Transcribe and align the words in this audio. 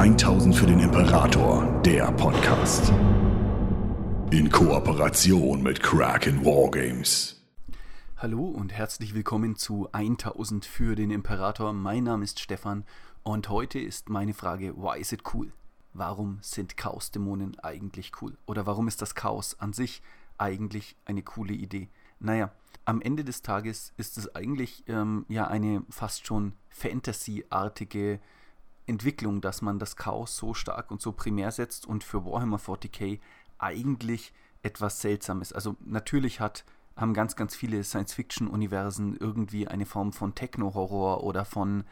1000 0.00 0.56
für 0.56 0.64
den 0.64 0.80
Imperator, 0.80 1.78
der 1.84 2.10
Podcast. 2.12 2.88
In 4.30 4.48
Kooperation 4.50 5.62
mit 5.62 5.82
Kraken 5.82 6.42
Wargames. 6.42 7.44
Hallo 8.16 8.46
und 8.46 8.72
herzlich 8.72 9.12
willkommen 9.12 9.56
zu 9.56 9.90
1000 9.92 10.64
für 10.64 10.94
den 10.94 11.10
Imperator. 11.10 11.74
Mein 11.74 12.04
Name 12.04 12.24
ist 12.24 12.40
Stefan 12.40 12.86
und 13.24 13.50
heute 13.50 13.78
ist 13.78 14.08
meine 14.08 14.32
Frage, 14.32 14.74
why 14.74 14.98
is 14.98 15.12
it 15.12 15.20
cool? 15.34 15.52
Warum 15.92 16.38
sind 16.40 16.78
Chaosdämonen 16.78 17.58
eigentlich 17.58 18.12
cool? 18.22 18.38
Oder 18.46 18.64
warum 18.64 18.88
ist 18.88 19.02
das 19.02 19.14
Chaos 19.14 19.60
an 19.60 19.74
sich 19.74 20.00
eigentlich 20.38 20.96
eine 21.04 21.22
coole 21.22 21.52
Idee? 21.52 21.90
Naja, 22.20 22.52
am 22.86 23.02
Ende 23.02 23.22
des 23.22 23.42
Tages 23.42 23.92
ist 23.98 24.16
es 24.16 24.34
eigentlich 24.34 24.82
ähm, 24.88 25.26
ja 25.28 25.46
eine 25.46 25.82
fast 25.90 26.26
schon 26.26 26.54
Fantasy-artige 26.70 28.18
Entwicklung, 28.90 29.40
dass 29.40 29.62
man 29.62 29.78
das 29.78 29.96
Chaos 29.96 30.36
so 30.36 30.52
stark 30.52 30.90
und 30.90 31.00
so 31.00 31.12
primär 31.12 31.50
setzt 31.52 31.86
und 31.86 32.04
für 32.04 32.26
Warhammer 32.26 32.58
40k 32.58 33.20
eigentlich 33.58 34.34
etwas 34.62 35.00
Seltsames. 35.00 35.52
Also 35.52 35.76
natürlich 35.84 36.40
hat, 36.40 36.64
haben 36.96 37.14
ganz, 37.14 37.36
ganz 37.36 37.56
viele 37.56 37.82
Science-Fiction-Universen 37.82 39.16
irgendwie 39.16 39.68
eine 39.68 39.86
Form 39.86 40.12
von 40.12 40.34
Techno-Horror 40.34 41.22
oder 41.22 41.44
von, 41.44 41.84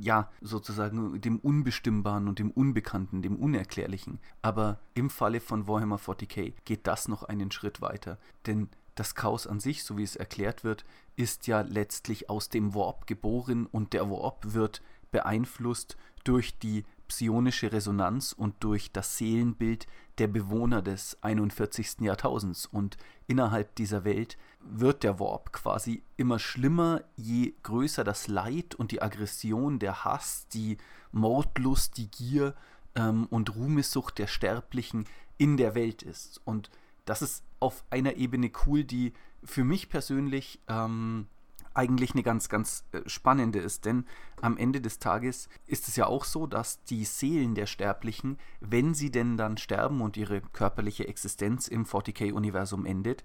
ja, 0.00 0.30
sozusagen 0.40 1.20
dem 1.20 1.38
Unbestimmbaren 1.38 2.26
und 2.26 2.38
dem 2.38 2.50
Unbekannten, 2.50 3.22
dem 3.22 3.36
Unerklärlichen. 3.36 4.18
Aber 4.42 4.80
im 4.94 5.10
Falle 5.10 5.40
von 5.40 5.68
Warhammer 5.68 5.98
40k 5.98 6.54
geht 6.64 6.86
das 6.86 7.06
noch 7.06 7.22
einen 7.22 7.50
Schritt 7.52 7.80
weiter. 7.80 8.18
Denn 8.46 8.68
das 8.96 9.14
Chaos 9.14 9.46
an 9.46 9.60
sich, 9.60 9.84
so 9.84 9.98
wie 9.98 10.02
es 10.02 10.16
erklärt 10.16 10.64
wird, 10.64 10.84
ist 11.16 11.46
ja 11.46 11.60
letztlich 11.60 12.30
aus 12.30 12.48
dem 12.48 12.74
Warp 12.74 13.06
geboren 13.06 13.66
und 13.66 13.92
der 13.92 14.10
Warp 14.10 14.54
wird 14.54 14.82
beeinflusst 15.12 15.96
durch 16.26 16.58
die 16.58 16.84
psionische 17.08 17.72
Resonanz 17.72 18.32
und 18.32 18.54
durch 18.60 18.90
das 18.92 19.16
Seelenbild 19.16 19.86
der 20.18 20.26
Bewohner 20.26 20.82
des 20.82 21.18
41. 21.22 22.00
Jahrtausends. 22.00 22.66
Und 22.66 22.96
innerhalb 23.26 23.74
dieser 23.76 24.04
Welt 24.04 24.36
wird 24.60 25.02
der 25.02 25.20
Warp 25.20 25.52
quasi 25.52 26.02
immer 26.16 26.38
schlimmer, 26.38 27.02
je 27.16 27.54
größer 27.62 28.02
das 28.02 28.28
Leid 28.28 28.74
und 28.74 28.90
die 28.90 29.02
Aggression, 29.02 29.78
der 29.78 30.04
Hass, 30.04 30.48
die 30.48 30.78
Mordlust, 31.12 31.96
die 31.96 32.10
Gier 32.10 32.54
ähm, 32.94 33.26
und 33.30 33.54
Ruhmessucht 33.54 34.18
der 34.18 34.26
Sterblichen 34.26 35.06
in 35.38 35.56
der 35.56 35.74
Welt 35.74 36.02
ist. 36.02 36.40
Und 36.44 36.70
das 37.04 37.22
ist 37.22 37.44
auf 37.60 37.84
einer 37.90 38.16
Ebene 38.16 38.50
cool, 38.66 38.84
die 38.84 39.12
für 39.44 39.64
mich 39.64 39.88
persönlich 39.88 40.60
ähm, 40.66 41.28
eigentlich 41.76 42.12
eine 42.12 42.22
ganz, 42.22 42.48
ganz 42.48 42.84
äh, 42.92 43.00
spannende 43.06 43.58
ist. 43.58 43.84
Denn 43.84 44.04
am 44.40 44.56
Ende 44.56 44.80
des 44.80 44.98
Tages 44.98 45.48
ist 45.66 45.88
es 45.88 45.96
ja 45.96 46.06
auch 46.06 46.24
so, 46.24 46.46
dass 46.46 46.82
die 46.84 47.04
Seelen 47.04 47.54
der 47.54 47.66
Sterblichen, 47.66 48.38
wenn 48.60 48.94
sie 48.94 49.10
denn 49.10 49.36
dann 49.36 49.56
sterben 49.56 50.00
und 50.00 50.16
ihre 50.16 50.40
körperliche 50.40 51.06
Existenz 51.06 51.68
im 51.68 51.84
40k-Universum 51.84 52.86
endet, 52.86 53.24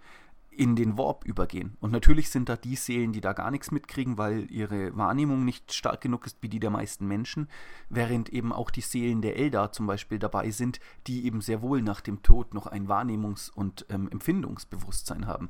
in 0.51 0.75
den 0.75 0.97
Warp 0.97 1.23
übergehen. 1.23 1.77
Und 1.79 1.91
natürlich 1.91 2.29
sind 2.29 2.49
da 2.49 2.57
die 2.57 2.75
Seelen, 2.75 3.13
die 3.13 3.21
da 3.21 3.31
gar 3.31 3.51
nichts 3.51 3.71
mitkriegen, 3.71 4.17
weil 4.17 4.51
ihre 4.51 4.95
Wahrnehmung 4.97 5.45
nicht 5.45 5.73
stark 5.73 6.01
genug 6.01 6.25
ist 6.25 6.37
wie 6.41 6.49
die 6.49 6.59
der 6.59 6.69
meisten 6.69 7.07
Menschen, 7.07 7.47
während 7.89 8.29
eben 8.29 8.51
auch 8.51 8.69
die 8.69 8.81
Seelen 8.81 9.21
der 9.21 9.37
Eldar 9.37 9.71
zum 9.71 9.87
Beispiel 9.87 10.19
dabei 10.19 10.51
sind, 10.51 10.81
die 11.07 11.25
eben 11.25 11.39
sehr 11.39 11.61
wohl 11.61 11.81
nach 11.81 12.01
dem 12.01 12.21
Tod 12.21 12.53
noch 12.53 12.67
ein 12.67 12.87
Wahrnehmungs- 12.89 13.49
und 13.49 13.85
ähm, 13.89 14.09
Empfindungsbewusstsein 14.11 15.25
haben. 15.25 15.49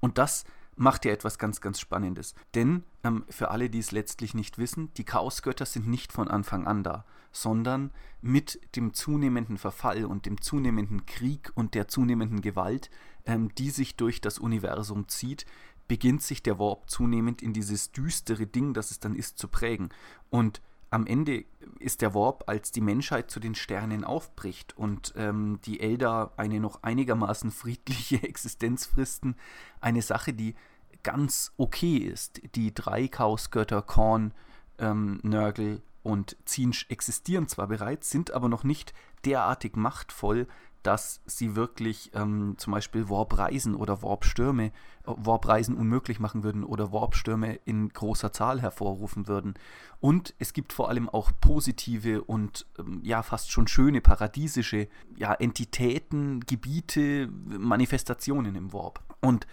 Und 0.00 0.16
das 0.16 0.44
macht 0.82 1.04
ja 1.04 1.12
etwas 1.12 1.38
ganz, 1.38 1.60
ganz 1.60 1.78
Spannendes. 1.78 2.34
Denn 2.54 2.82
ähm, 3.04 3.24
für 3.28 3.50
alle, 3.50 3.70
die 3.70 3.78
es 3.78 3.92
letztlich 3.92 4.34
nicht 4.34 4.58
wissen, 4.58 4.92
die 4.96 5.04
Chaosgötter 5.04 5.64
sind 5.64 5.86
nicht 5.86 6.12
von 6.12 6.28
Anfang 6.28 6.66
an 6.66 6.82
da, 6.82 7.04
sondern 7.30 7.92
mit 8.20 8.60
dem 8.76 8.92
zunehmenden 8.92 9.58
Verfall 9.58 10.04
und 10.04 10.26
dem 10.26 10.40
zunehmenden 10.40 11.06
Krieg 11.06 11.52
und 11.54 11.74
der 11.74 11.88
zunehmenden 11.88 12.40
Gewalt, 12.40 12.90
ähm, 13.26 13.54
die 13.54 13.70
sich 13.70 13.96
durch 13.96 14.20
das 14.20 14.38
Universum 14.38 15.08
zieht, 15.08 15.46
beginnt 15.86 16.22
sich 16.22 16.42
der 16.42 16.58
Warp 16.58 16.90
zunehmend 16.90 17.42
in 17.42 17.52
dieses 17.52 17.92
düstere 17.92 18.46
Ding, 18.46 18.74
das 18.74 18.90
es 18.90 18.98
dann 18.98 19.14
ist, 19.14 19.38
zu 19.38 19.46
prägen. 19.48 19.90
Und 20.30 20.60
am 20.90 21.06
Ende 21.06 21.44
ist 21.78 22.02
der 22.02 22.12
Warp, 22.12 22.44
als 22.48 22.70
die 22.70 22.80
Menschheit 22.80 23.30
zu 23.30 23.40
den 23.40 23.54
Sternen 23.54 24.04
aufbricht 24.04 24.76
und 24.76 25.14
ähm, 25.16 25.58
die 25.64 25.80
Elder 25.80 26.32
eine 26.36 26.60
noch 26.60 26.82
einigermaßen 26.82 27.50
friedliche 27.50 28.22
Existenz 28.22 28.84
fristen, 28.84 29.36
eine 29.80 30.02
Sache, 30.02 30.34
die 30.34 30.54
ganz 31.02 31.52
okay 31.56 31.96
ist. 31.96 32.40
Die 32.54 32.74
drei 32.74 33.08
Chaosgötter 33.08 33.82
Korn, 33.82 34.32
ähm, 34.78 35.20
Nörgel 35.22 35.82
und 36.02 36.36
Zinsch 36.44 36.86
existieren 36.88 37.48
zwar 37.48 37.68
bereits, 37.68 38.10
sind 38.10 38.32
aber 38.32 38.48
noch 38.48 38.64
nicht 38.64 38.92
derartig 39.24 39.76
machtvoll, 39.76 40.46
dass 40.82 41.20
sie 41.26 41.54
wirklich 41.54 42.10
ähm, 42.14 42.54
zum 42.58 42.72
Beispiel 42.72 43.08
Warp-Reisen 43.08 43.76
oder 43.76 44.02
Warp-Stürme, 44.02 44.66
äh, 44.66 44.70
Warp-Reisen 45.04 45.76
unmöglich 45.76 46.18
machen 46.18 46.42
würden 46.42 46.64
oder 46.64 46.92
Warp-Stürme 46.92 47.54
in 47.64 47.88
großer 47.90 48.32
Zahl 48.32 48.60
hervorrufen 48.60 49.28
würden. 49.28 49.54
Und 50.00 50.34
es 50.40 50.52
gibt 50.52 50.72
vor 50.72 50.88
allem 50.88 51.08
auch 51.08 51.30
positive 51.40 52.24
und 52.24 52.66
ähm, 52.78 53.00
ja 53.04 53.22
fast 53.22 53.52
schon 53.52 53.68
schöne 53.68 54.00
paradiesische 54.00 54.88
ja, 55.16 55.32
Entitäten, 55.34 56.40
Gebiete, 56.40 57.28
Manifestationen 57.28 58.56
im 58.56 58.72
Warp. 58.72 59.00
Und 59.20 59.46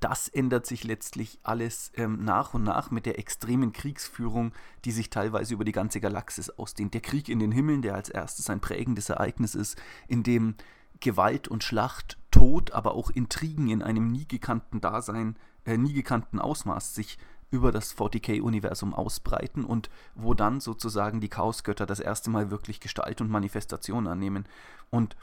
das 0.00 0.28
ändert 0.28 0.66
sich 0.66 0.84
letztlich 0.84 1.38
alles 1.42 1.90
ähm, 1.96 2.24
nach 2.24 2.54
und 2.54 2.62
nach 2.62 2.90
mit 2.90 3.06
der 3.06 3.18
extremen 3.18 3.72
Kriegsführung, 3.72 4.52
die 4.84 4.92
sich 4.92 5.10
teilweise 5.10 5.54
über 5.54 5.64
die 5.64 5.72
ganze 5.72 6.00
Galaxis 6.00 6.50
ausdehnt. 6.50 6.94
Der 6.94 7.00
Krieg 7.00 7.28
in 7.28 7.38
den 7.38 7.52
Himmeln, 7.52 7.82
der 7.82 7.94
als 7.94 8.08
erstes 8.10 8.50
ein 8.50 8.60
prägendes 8.60 9.08
Ereignis 9.08 9.54
ist, 9.54 9.80
in 10.06 10.22
dem 10.22 10.56
Gewalt 11.00 11.48
und 11.48 11.64
Schlacht, 11.64 12.18
Tod, 12.30 12.72
aber 12.72 12.94
auch 12.94 13.10
Intrigen 13.10 13.68
in 13.68 13.82
einem 13.82 14.10
nie 14.10 14.26
gekannten 14.26 14.80
Dasein, 14.80 15.36
äh, 15.64 15.76
nie 15.76 15.92
gekannten 15.92 16.38
Ausmaß 16.38 16.94
sich 16.94 17.18
über 17.50 17.70
das 17.70 17.96
40k-Universum 17.96 18.92
ausbreiten 18.92 19.64
und 19.64 19.88
wo 20.14 20.34
dann 20.34 20.60
sozusagen 20.60 21.20
die 21.20 21.28
Chaosgötter 21.28 21.86
das 21.86 22.00
erste 22.00 22.30
Mal 22.30 22.50
wirklich 22.50 22.80
Gestalt 22.80 23.20
und 23.20 23.30
Manifestation 23.30 24.08
annehmen. 24.08 24.46
Und 24.90 25.16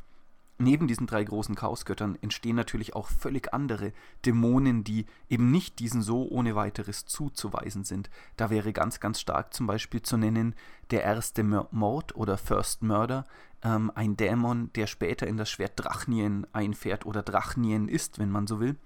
neben 0.61 0.87
diesen 0.87 1.07
drei 1.07 1.23
großen 1.23 1.55
Chaosgöttern 1.55 2.17
entstehen 2.21 2.55
natürlich 2.55 2.95
auch 2.95 3.07
völlig 3.07 3.53
andere 3.53 3.93
Dämonen, 4.25 4.83
die 4.83 5.05
eben 5.29 5.51
nicht 5.51 5.79
diesen 5.79 6.01
so 6.01 6.27
ohne 6.29 6.55
weiteres 6.55 7.05
zuzuweisen 7.05 7.83
sind. 7.83 8.09
Da 8.37 8.49
wäre 8.49 8.73
ganz, 8.73 8.99
ganz 8.99 9.19
stark 9.19 9.53
zum 9.53 9.67
Beispiel 9.67 10.01
zu 10.01 10.17
nennen 10.17 10.55
der 10.91 11.03
erste 11.03 11.43
Mord 11.43 12.15
oder 12.15 12.37
First 12.37 12.83
Murder, 12.83 13.25
ähm, 13.63 13.91
ein 13.95 14.17
Dämon, 14.17 14.71
der 14.73 14.87
später 14.87 15.27
in 15.27 15.37
das 15.37 15.49
Schwert 15.49 15.73
Drachnien 15.75 16.47
einfährt 16.53 17.05
oder 17.05 17.23
Drachnien 17.23 17.87
ist, 17.87 18.19
wenn 18.19 18.31
man 18.31 18.47
so 18.47 18.59
will 18.59 18.77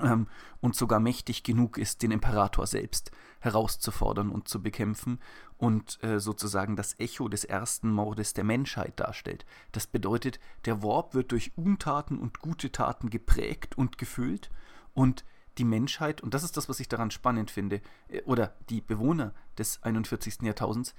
ähm, 0.00 0.26
und 0.60 0.76
sogar 0.76 1.00
mächtig 1.00 1.42
genug 1.42 1.78
ist, 1.78 2.02
den 2.02 2.12
Imperator 2.12 2.66
selbst 2.66 3.10
herauszufordern 3.40 4.30
und 4.30 4.48
zu 4.48 4.62
bekämpfen 4.62 5.18
und 5.58 6.02
äh, 6.02 6.20
sozusagen 6.20 6.76
das 6.76 6.98
Echo 6.98 7.28
des 7.28 7.44
ersten 7.44 7.90
Mordes 7.90 8.34
der 8.34 8.44
Menschheit 8.44 8.98
darstellt. 9.00 9.44
Das 9.72 9.86
bedeutet, 9.86 10.38
der 10.64 10.82
Warp 10.82 11.14
wird 11.14 11.32
durch 11.32 11.52
Untaten 11.56 12.18
und 12.18 12.38
gute 12.38 12.70
Taten 12.72 13.10
geprägt 13.10 13.76
und 13.76 13.98
gefüllt 13.98 14.50
und 14.94 15.24
die 15.58 15.64
Menschheit, 15.64 16.22
und 16.22 16.32
das 16.32 16.44
ist 16.44 16.56
das, 16.56 16.68
was 16.68 16.80
ich 16.80 16.88
daran 16.88 17.10
spannend 17.10 17.50
finde, 17.50 17.82
äh, 18.08 18.22
oder 18.22 18.54
die 18.70 18.80
Bewohner 18.80 19.34
des 19.58 19.82
41. 19.82 20.42
Jahrtausends, 20.42 20.94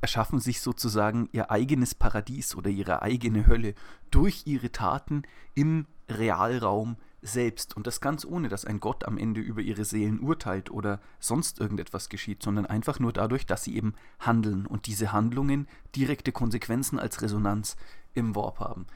erschaffen 0.00 0.38
sich 0.38 0.60
sozusagen 0.60 1.28
ihr 1.32 1.50
eigenes 1.50 1.94
Paradies 1.94 2.54
oder 2.54 2.70
ihre 2.70 3.02
eigene 3.02 3.46
Hölle 3.46 3.74
durch 4.10 4.46
ihre 4.46 4.70
Taten 4.70 5.22
im 5.54 5.86
Realraum 6.08 6.96
selbst 7.22 7.76
und 7.76 7.86
das 7.86 8.00
ganz 8.00 8.24
ohne, 8.24 8.48
dass 8.48 8.64
ein 8.64 8.80
Gott 8.80 9.04
am 9.04 9.18
Ende 9.18 9.40
über 9.40 9.60
ihre 9.60 9.84
Seelen 9.84 10.20
urteilt 10.20 10.70
oder 10.70 11.00
sonst 11.18 11.60
irgendetwas 11.60 12.08
geschieht, 12.08 12.42
sondern 12.42 12.66
einfach 12.66 12.98
nur 13.00 13.12
dadurch, 13.12 13.46
dass 13.46 13.64
sie 13.64 13.76
eben 13.76 13.94
handeln 14.20 14.66
und 14.66 14.86
diese 14.86 15.12
Handlungen 15.12 15.68
direkte 15.96 16.32
Konsequenzen 16.32 16.98
als 16.98 17.22
Resonanz 17.22 17.76
im 18.14 18.34
Warp 18.34 18.60
haben. 18.60 18.86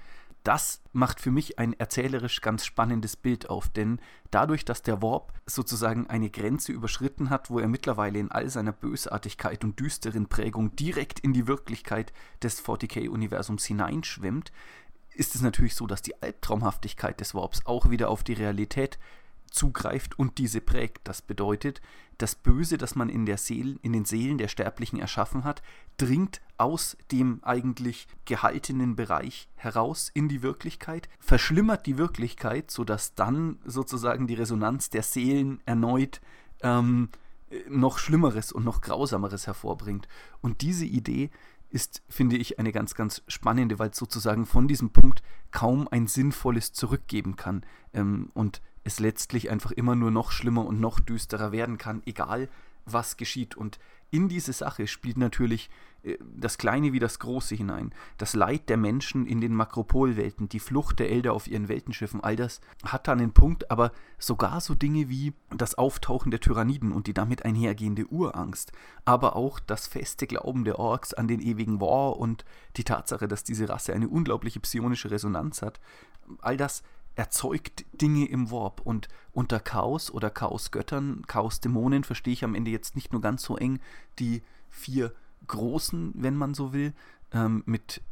Das 0.45 0.83
macht 0.93 1.21
für 1.21 1.31
mich 1.31 1.61
ein 1.61 1.73
erzählerisch 1.73 2.41
ganz 2.41 2.67
spannendes 2.67 3.17
Bild 3.17 3.49
auf, 3.49 3.69
denn 3.69 4.01
dadurch, 4.33 4.65
dass 4.65 4.83
der 4.83 5.01
Warp 5.01 5.33
sozusagen 5.47 6.09
eine 6.09 6.31
Grenze 6.31 6.73
überschritten 6.73 7.31
hat, 7.31 7.49
wo 7.49 7.61
er 7.61 7.69
mittlerweile 7.69 8.19
in 8.19 8.33
all 8.33 8.49
seiner 8.51 8.73
Bösartigkeit 8.73 9.63
und 9.63 9.79
düsteren 9.79 10.27
Prägung 10.29 10.75
direkt 10.75 11.21
in 11.21 11.33
die 11.33 11.47
Wirklichkeit 11.47 12.13
des 12.43 12.65
40k-Universums 12.65 13.65
hineinschwimmt, 13.65 14.51
ist 15.15 15.35
es 15.35 15.43
natürlich 15.43 15.75
so, 15.75 15.87
dass 15.87 16.03
die 16.03 16.21
Albtraumhaftigkeit 16.23 17.21
des 17.21 17.35
Warps 17.35 17.65
auch 17.67 17.91
wieder 17.91 18.09
auf 18.11 18.25
die 18.25 18.33
Realität 18.33 18.99
zugreift 19.51 20.19
und 20.19 20.39
diese 20.39 20.61
prägt. 20.61 21.07
Das 21.07 21.23
bedeutet, 21.23 21.81
das 22.19 22.35
Böse, 22.35 22.79
das 22.79 22.95
man 22.95 23.09
in, 23.09 23.27
der 23.27 23.39
Seele, 23.39 23.79
in 23.83 23.93
den 23.93 24.05
Seelen 24.05 24.39
der 24.39 24.49
Sterblichen 24.49 24.99
erschaffen 24.99 25.45
hat, 25.45 25.63
dringt 25.97 26.41
aus 26.57 26.97
dem 27.11 27.41
eigentlich 27.43 28.07
gehaltenen 28.25 28.97
Bereich 28.97 29.49
heraus 29.57 30.11
in 30.15 30.29
die 30.29 30.43
Wirklichkeit, 30.43 31.09
verschlimmert 31.19 31.87
die 31.87 31.99
Wirklichkeit, 31.99 32.71
sodass 32.71 33.15
dann 33.15 33.59
sozusagen 33.65 34.27
die 34.27 34.35
Resonanz 34.35 34.91
der 34.91 35.03
Seelen 35.03 35.61
erneut 35.67 36.21
ähm, 36.63 37.09
noch 37.69 37.99
Schlimmeres 37.99 38.53
und 38.53 38.65
noch 38.65 38.81
Grausameres 38.81 39.47
hervorbringt. 39.47 40.09
Und 40.41 40.63
diese 40.63 40.87
Idee 40.87 41.31
ist, 41.73 42.03
finde 42.09 42.37
ich, 42.37 42.59
eine 42.59 42.73
ganz, 42.73 42.95
ganz 42.95 43.23
spannende, 43.29 43.79
weil 43.79 43.91
es 43.91 43.97
sozusagen 43.97 44.47
von 44.47 44.69
diesem 44.69 44.91
Punkt 44.91 45.23
kaum 45.51 45.89
ein 45.89 46.07
sinnvolles 46.07 46.73
zurückgeben 46.73 47.37
kann 47.37 47.65
ähm, 47.95 48.31
und 48.35 48.61
es 48.85 49.01
letztlich 49.01 49.51
einfach 49.51 49.71
immer 49.71 49.95
nur 49.95 50.11
noch 50.11 50.33
schlimmer 50.33 50.67
und 50.67 50.81
noch 50.81 51.01
düsterer 51.01 51.53
werden 51.53 51.79
kann, 51.79 52.03
egal 52.05 52.49
was 52.85 53.17
geschieht. 53.17 53.55
Und 53.57 53.79
in 54.13 54.29
diese 54.29 54.53
Sache 54.53 54.87
spielt 54.87 55.17
natürlich 55.17 55.71
äh, 56.05 56.19
das 56.37 56.59
Kleine 56.59 56.93
wie 56.93 56.99
das 56.99 57.19
Große 57.19 57.55
hinein. 57.55 57.93
Das 58.19 58.35
Leid 58.35 58.69
der 58.69 58.77
Menschen 58.77 59.27
in 59.27 59.41
den 59.41 59.55
Makropolwelten, 59.55 60.49
die 60.49 60.61
Flucht 60.61 60.99
der 60.99 61.11
Elder 61.11 61.33
auf 61.33 61.49
ihren 61.49 61.69
Weltenschiffen, 61.69 62.21
all 62.21 62.37
das 62.37 62.61
hat 62.85 63.09
dann 63.09 63.21
einen 63.21 63.33
Punkt, 63.33 63.71
aber 63.71 63.91
sogar 64.19 64.61
so 64.61 64.75
Dinge 64.75 65.09
wie 65.09 65.33
das 65.51 65.75
Auftauchen 65.77 66.31
der 66.31 66.41
Tyranniden 66.41 66.93
und 66.93 67.07
die 67.07 67.15
damit 67.15 67.45
einhergehende 67.45 68.07
Urangst, 68.07 68.73
aber 69.07 69.35
auch 69.35 69.59
das 69.59 69.87
feste 69.87 70.27
Glauben 70.27 70.65
der 70.65 70.79
Orks 70.79 71.15
an 71.15 71.27
den 71.27 71.41
ewigen 71.41 71.81
War 71.81 72.19
und 72.19 72.45
die 72.77 72.85
Tatsache, 72.85 73.29
dass 73.29 73.45
diese 73.45 73.69
Rasse 73.69 73.95
eine 73.95 74.09
unglaubliche 74.09 74.61
psionische 74.61 75.11
Resonanz 75.11 75.63
hat, 75.63 75.81
all 76.43 76.59
das 76.59 76.83
erzeugt 77.15 77.85
Dinge 77.93 78.27
im 78.27 78.51
Warp 78.51 78.81
und 78.81 79.09
unter 79.33 79.61
Chaos 79.61 80.11
oder 80.11 80.31
Chaosgöttern, 80.31 81.23
Chaosdämonen 81.27 82.05
verstehe 82.05 82.33
ich 82.33 82.45
am 82.45 82.55
Ende 82.55 82.71
jetzt 82.71 82.95
nicht 82.95 83.13
nur 83.13 83.21
ganz 83.21 83.43
so 83.43 83.57
eng 83.57 83.81
die 84.19 84.43
vier 84.69 85.13
großen, 85.47 86.13
wenn 86.17 86.37
man 86.37 86.55
so 86.55 86.73
will, 86.73 86.95
ähm, 87.33 87.63
mit 87.67 88.03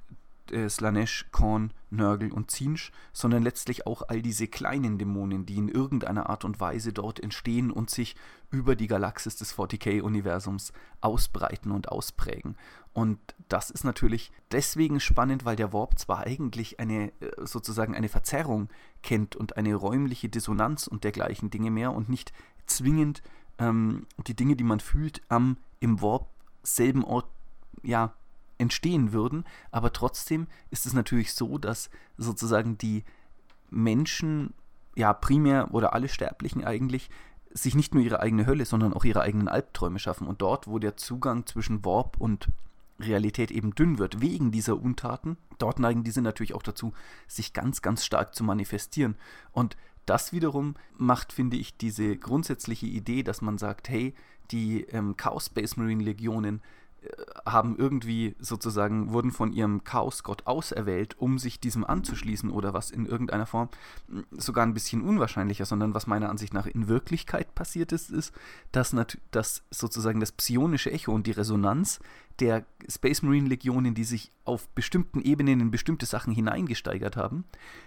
äh, 0.52 0.68
Slanesh, 0.68 1.26
Korn, 1.32 1.72
Nörgel 1.90 2.32
und 2.32 2.50
Zinsch, 2.50 2.92
sondern 3.12 3.42
letztlich 3.42 3.86
auch 3.86 4.02
all 4.08 4.22
diese 4.22 4.46
kleinen 4.46 4.98
Dämonen, 4.98 5.46
die 5.46 5.56
in 5.56 5.68
irgendeiner 5.68 6.30
Art 6.30 6.44
und 6.44 6.60
Weise 6.60 6.92
dort 6.92 7.20
entstehen 7.20 7.70
und 7.70 7.90
sich 7.90 8.16
über 8.50 8.76
die 8.76 8.86
Galaxis 8.86 9.36
des 9.36 9.54
40k-Universums 9.54 10.72
ausbreiten 11.00 11.70
und 11.70 11.88
ausprägen. 11.88 12.56
Und 12.92 13.18
das 13.48 13.70
ist 13.70 13.84
natürlich 13.84 14.32
deswegen 14.50 15.00
spannend, 15.00 15.44
weil 15.44 15.56
der 15.56 15.72
Warp 15.72 15.98
zwar 15.98 16.20
eigentlich 16.20 16.80
eine 16.80 17.12
äh, 17.20 17.46
sozusagen 17.46 17.94
eine 17.94 18.08
Verzerrung 18.08 18.68
kennt 19.02 19.36
und 19.36 19.56
eine 19.56 19.74
räumliche 19.74 20.28
Dissonanz 20.28 20.86
und 20.86 21.04
dergleichen 21.04 21.50
Dinge 21.50 21.70
mehr 21.70 21.92
und 21.92 22.08
nicht 22.08 22.32
zwingend 22.66 23.22
ähm, 23.58 24.06
die 24.26 24.34
Dinge, 24.34 24.56
die 24.56 24.64
man 24.64 24.80
fühlt, 24.80 25.22
am 25.28 25.56
im 25.78 26.02
Warp 26.02 26.28
selben 26.62 27.04
Ort 27.04 27.26
ja 27.82 28.12
entstehen 28.60 29.12
würden, 29.12 29.44
aber 29.70 29.92
trotzdem 29.92 30.46
ist 30.70 30.86
es 30.86 30.92
natürlich 30.92 31.34
so, 31.34 31.58
dass 31.58 31.90
sozusagen 32.16 32.78
die 32.78 33.04
Menschen, 33.70 34.54
ja 34.96 35.12
primär 35.12 35.72
oder 35.72 35.94
alle 35.94 36.08
Sterblichen 36.08 36.64
eigentlich, 36.64 37.10
sich 37.52 37.74
nicht 37.74 37.94
nur 37.94 38.02
ihre 38.02 38.20
eigene 38.20 38.46
Hölle, 38.46 38.64
sondern 38.64 38.92
auch 38.92 39.04
ihre 39.04 39.22
eigenen 39.22 39.48
Albträume 39.48 39.98
schaffen. 39.98 40.26
Und 40.26 40.40
dort, 40.40 40.68
wo 40.68 40.78
der 40.78 40.96
Zugang 40.96 41.46
zwischen 41.46 41.84
Warp 41.84 42.16
und 42.18 42.48
Realität 43.00 43.50
eben 43.50 43.74
dünn 43.74 43.98
wird, 43.98 44.20
wegen 44.20 44.52
dieser 44.52 44.80
Untaten, 44.80 45.36
dort 45.58 45.78
neigen 45.78 46.04
diese 46.04 46.22
natürlich 46.22 46.54
auch 46.54 46.62
dazu, 46.62 46.92
sich 47.26 47.52
ganz, 47.52 47.82
ganz 47.82 48.04
stark 48.04 48.34
zu 48.34 48.44
manifestieren. 48.44 49.16
Und 49.52 49.76
das 50.06 50.32
wiederum 50.32 50.74
macht, 50.96 51.32
finde 51.32 51.56
ich, 51.56 51.76
diese 51.76 52.16
grundsätzliche 52.16 52.86
Idee, 52.86 53.22
dass 53.22 53.42
man 53.42 53.58
sagt, 53.58 53.88
hey, 53.88 54.14
die 54.50 54.82
ähm, 54.84 55.16
Chaos 55.16 55.46
Space 55.46 55.76
Marine 55.76 56.02
Legionen 56.02 56.62
haben 57.46 57.76
irgendwie 57.76 58.34
sozusagen, 58.38 59.12
wurden 59.12 59.30
von 59.30 59.52
ihrem 59.52 59.84
Chaosgott 59.84 60.46
auserwählt, 60.46 61.18
um 61.18 61.38
sich 61.38 61.60
diesem 61.60 61.84
anzuschließen 61.84 62.50
oder 62.50 62.74
was 62.74 62.90
in 62.90 63.06
irgendeiner 63.06 63.46
Form 63.46 63.68
hm, 64.08 64.24
sogar 64.30 64.64
ein 64.64 64.74
bisschen 64.74 65.02
unwahrscheinlicher, 65.02 65.64
sondern 65.64 65.94
was 65.94 66.06
meiner 66.06 66.28
Ansicht 66.28 66.52
nach 66.52 66.66
in 66.66 66.88
Wirklichkeit 66.88 67.54
passiert 67.54 67.92
ist, 67.92 68.10
ist, 68.10 68.34
dass, 68.72 68.94
dass 69.30 69.62
sozusagen 69.70 70.20
das 70.20 70.32
psionische 70.32 70.92
Echo 70.92 71.12
und 71.12 71.26
die 71.26 71.32
Resonanz 71.32 72.00
der 72.40 72.64
Space 72.88 73.22
Marine 73.22 73.48
Legionen, 73.48 73.94
die 73.94 74.04
sich 74.04 74.32
auf 74.44 74.68
bestimmten 74.70 75.20
Ebenen 75.20 75.60
in 75.60 75.70
bestimmte 75.70 76.06
Sachen 76.06 76.32
hineingesteigert 76.32 77.16
haben, 77.16 77.44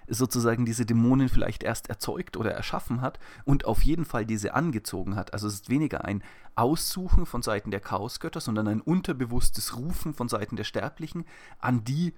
sozusagen 0.08 0.66
diese 0.66 0.86
Dämonen 0.86 1.30
vielleicht 1.30 1.64
erst 1.64 1.90
erzeugt 1.90 2.38
oder 2.38 2.52
erschaffen 2.52 3.02
hat 3.02 3.20
und 3.46 3.66
auf 3.66 3.82
jeden 3.82 4.06
Fall 4.06 4.26
diese 4.26 4.54
angezogen 4.54 5.16
hat. 5.16 5.34
Also 5.34 5.48
es 5.48 5.56
ist 5.56 5.70
weniger 5.70 6.06
ein 6.06 6.24
Aussuchen 6.56 7.26
von 7.26 7.42
Seiten 7.42 7.72
der 7.72 7.80
Chaosgötter, 7.80 8.40
sondern 8.40 8.68
ein 8.68 8.82
unterbewusstes 8.82 9.76
Rufen 9.76 10.14
von 10.14 10.30
Seiten 10.30 10.56
der 10.56 10.64
Sterblichen 10.64 11.26
an 11.60 11.84
die 11.84 12.14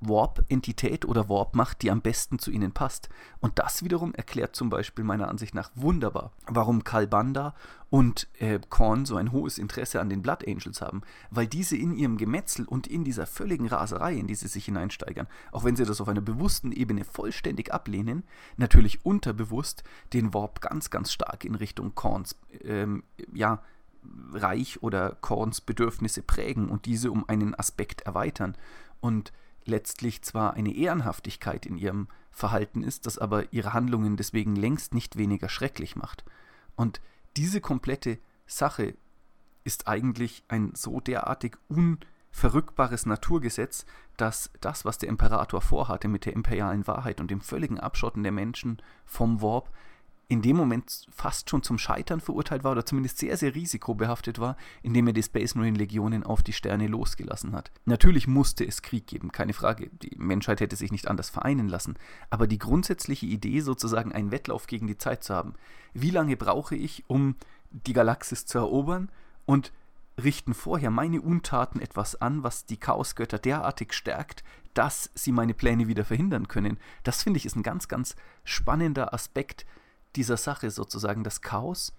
Warp-Entität 0.00 1.04
oder 1.04 1.28
Warp-Macht, 1.28 1.82
die 1.82 1.90
am 1.90 2.00
besten 2.00 2.38
zu 2.38 2.50
ihnen 2.50 2.72
passt. 2.72 3.08
Und 3.40 3.58
das 3.58 3.82
wiederum 3.82 4.14
erklärt 4.14 4.56
zum 4.56 4.70
Beispiel 4.70 5.04
meiner 5.04 5.28
Ansicht 5.28 5.54
nach 5.54 5.70
wunderbar, 5.74 6.32
warum 6.46 6.84
Kalbanda 6.84 7.54
und 7.90 8.28
äh, 8.38 8.58
Korn 8.68 9.06
so 9.06 9.16
ein 9.16 9.32
hohes 9.32 9.58
Interesse 9.58 10.00
an 10.00 10.08
den 10.08 10.22
Blood 10.22 10.46
Angels 10.46 10.80
haben, 10.80 11.02
weil 11.30 11.46
diese 11.46 11.76
in 11.76 11.92
ihrem 11.92 12.16
Gemetzel 12.16 12.66
und 12.66 12.86
in 12.86 13.04
dieser 13.04 13.26
völligen 13.26 13.68
Raserei, 13.68 14.14
in 14.14 14.26
die 14.26 14.34
sie 14.34 14.48
sich 14.48 14.64
hineinsteigern, 14.64 15.28
auch 15.52 15.64
wenn 15.64 15.76
sie 15.76 15.84
das 15.84 16.00
auf 16.00 16.08
einer 16.08 16.20
bewussten 16.20 16.72
Ebene 16.72 17.04
vollständig 17.04 17.72
ablehnen, 17.72 18.24
natürlich 18.56 19.04
unterbewusst 19.04 19.84
den 20.12 20.34
Warp 20.34 20.60
ganz, 20.60 20.90
ganz 20.90 21.12
stark 21.12 21.44
in 21.44 21.54
Richtung 21.54 21.94
Korns, 21.94 22.36
ähm, 22.62 23.04
ja, 23.32 23.62
Reich 24.32 24.82
oder 24.82 25.16
Korns 25.20 25.60
Bedürfnisse 25.60 26.22
prägen 26.22 26.68
und 26.68 26.86
diese 26.86 27.10
um 27.10 27.28
einen 27.28 27.54
Aspekt 27.54 28.02
erweitern. 28.02 28.56
Und 29.00 29.32
letztlich 29.66 30.22
zwar 30.22 30.54
eine 30.54 30.74
Ehrenhaftigkeit 30.74 31.66
in 31.66 31.76
ihrem 31.76 32.08
Verhalten 32.30 32.82
ist, 32.82 33.06
das 33.06 33.18
aber 33.18 33.52
ihre 33.52 33.72
Handlungen 33.72 34.16
deswegen 34.16 34.56
längst 34.56 34.94
nicht 34.94 35.16
weniger 35.16 35.48
schrecklich 35.48 35.96
macht. 35.96 36.24
Und 36.76 37.00
diese 37.36 37.60
komplette 37.60 38.18
Sache 38.46 38.94
ist 39.64 39.88
eigentlich 39.88 40.44
ein 40.48 40.72
so 40.74 41.00
derartig 41.00 41.56
unverrückbares 41.68 43.06
Naturgesetz, 43.06 43.86
dass 44.16 44.50
das, 44.60 44.84
was 44.84 44.98
der 44.98 45.08
Imperator 45.08 45.60
vorhatte 45.60 46.08
mit 46.08 46.24
der 46.24 46.34
imperialen 46.34 46.86
Wahrheit 46.86 47.20
und 47.20 47.30
dem 47.30 47.40
völligen 47.40 47.80
Abschotten 47.80 48.22
der 48.22 48.32
Menschen 48.32 48.80
vom 49.04 49.42
Warp, 49.42 49.70
in 50.28 50.42
dem 50.42 50.56
Moment 50.56 51.06
fast 51.10 51.48
schon 51.48 51.62
zum 51.62 51.78
Scheitern 51.78 52.20
verurteilt 52.20 52.64
war 52.64 52.72
oder 52.72 52.84
zumindest 52.84 53.18
sehr, 53.18 53.36
sehr 53.36 53.54
risikobehaftet 53.54 54.40
war, 54.40 54.56
indem 54.82 55.06
er 55.06 55.12
die 55.12 55.22
Space 55.22 55.54
Marine 55.54 55.78
Legionen 55.78 56.24
auf 56.24 56.42
die 56.42 56.52
Sterne 56.52 56.88
losgelassen 56.88 57.52
hat. 57.52 57.70
Natürlich 57.84 58.26
musste 58.26 58.66
es 58.66 58.82
Krieg 58.82 59.06
geben, 59.06 59.30
keine 59.30 59.52
Frage. 59.52 59.88
Die 60.02 60.16
Menschheit 60.16 60.60
hätte 60.60 60.74
sich 60.74 60.90
nicht 60.90 61.06
anders 61.06 61.30
vereinen 61.30 61.68
lassen. 61.68 61.94
Aber 62.28 62.48
die 62.48 62.58
grundsätzliche 62.58 63.26
Idee, 63.26 63.60
sozusagen 63.60 64.12
einen 64.12 64.32
Wettlauf 64.32 64.66
gegen 64.66 64.88
die 64.88 64.98
Zeit 64.98 65.22
zu 65.22 65.32
haben, 65.32 65.54
wie 65.94 66.10
lange 66.10 66.36
brauche 66.36 66.74
ich, 66.74 67.04
um 67.06 67.36
die 67.70 67.92
Galaxis 67.92 68.46
zu 68.46 68.58
erobern 68.58 69.10
und 69.44 69.72
richten 70.20 70.54
vorher 70.54 70.90
meine 70.90 71.20
Untaten 71.20 71.80
etwas 71.80 72.20
an, 72.20 72.42
was 72.42 72.66
die 72.66 72.78
Chaosgötter 72.78 73.38
derartig 73.38 73.92
stärkt, 73.92 74.42
dass 74.74 75.10
sie 75.14 75.30
meine 75.30 75.54
Pläne 75.54 75.86
wieder 75.88 76.04
verhindern 76.04 76.48
können. 76.48 76.78
Das 77.04 77.22
finde 77.22 77.38
ich 77.38 77.46
ist 77.46 77.56
ein 77.56 77.62
ganz, 77.62 77.86
ganz 77.86 78.16
spannender 78.44 79.14
Aspekt, 79.14 79.66
dieser 80.16 80.36
Sache 80.36 80.70
sozusagen. 80.70 81.24
Das 81.24 81.40
Chaos 81.40 81.92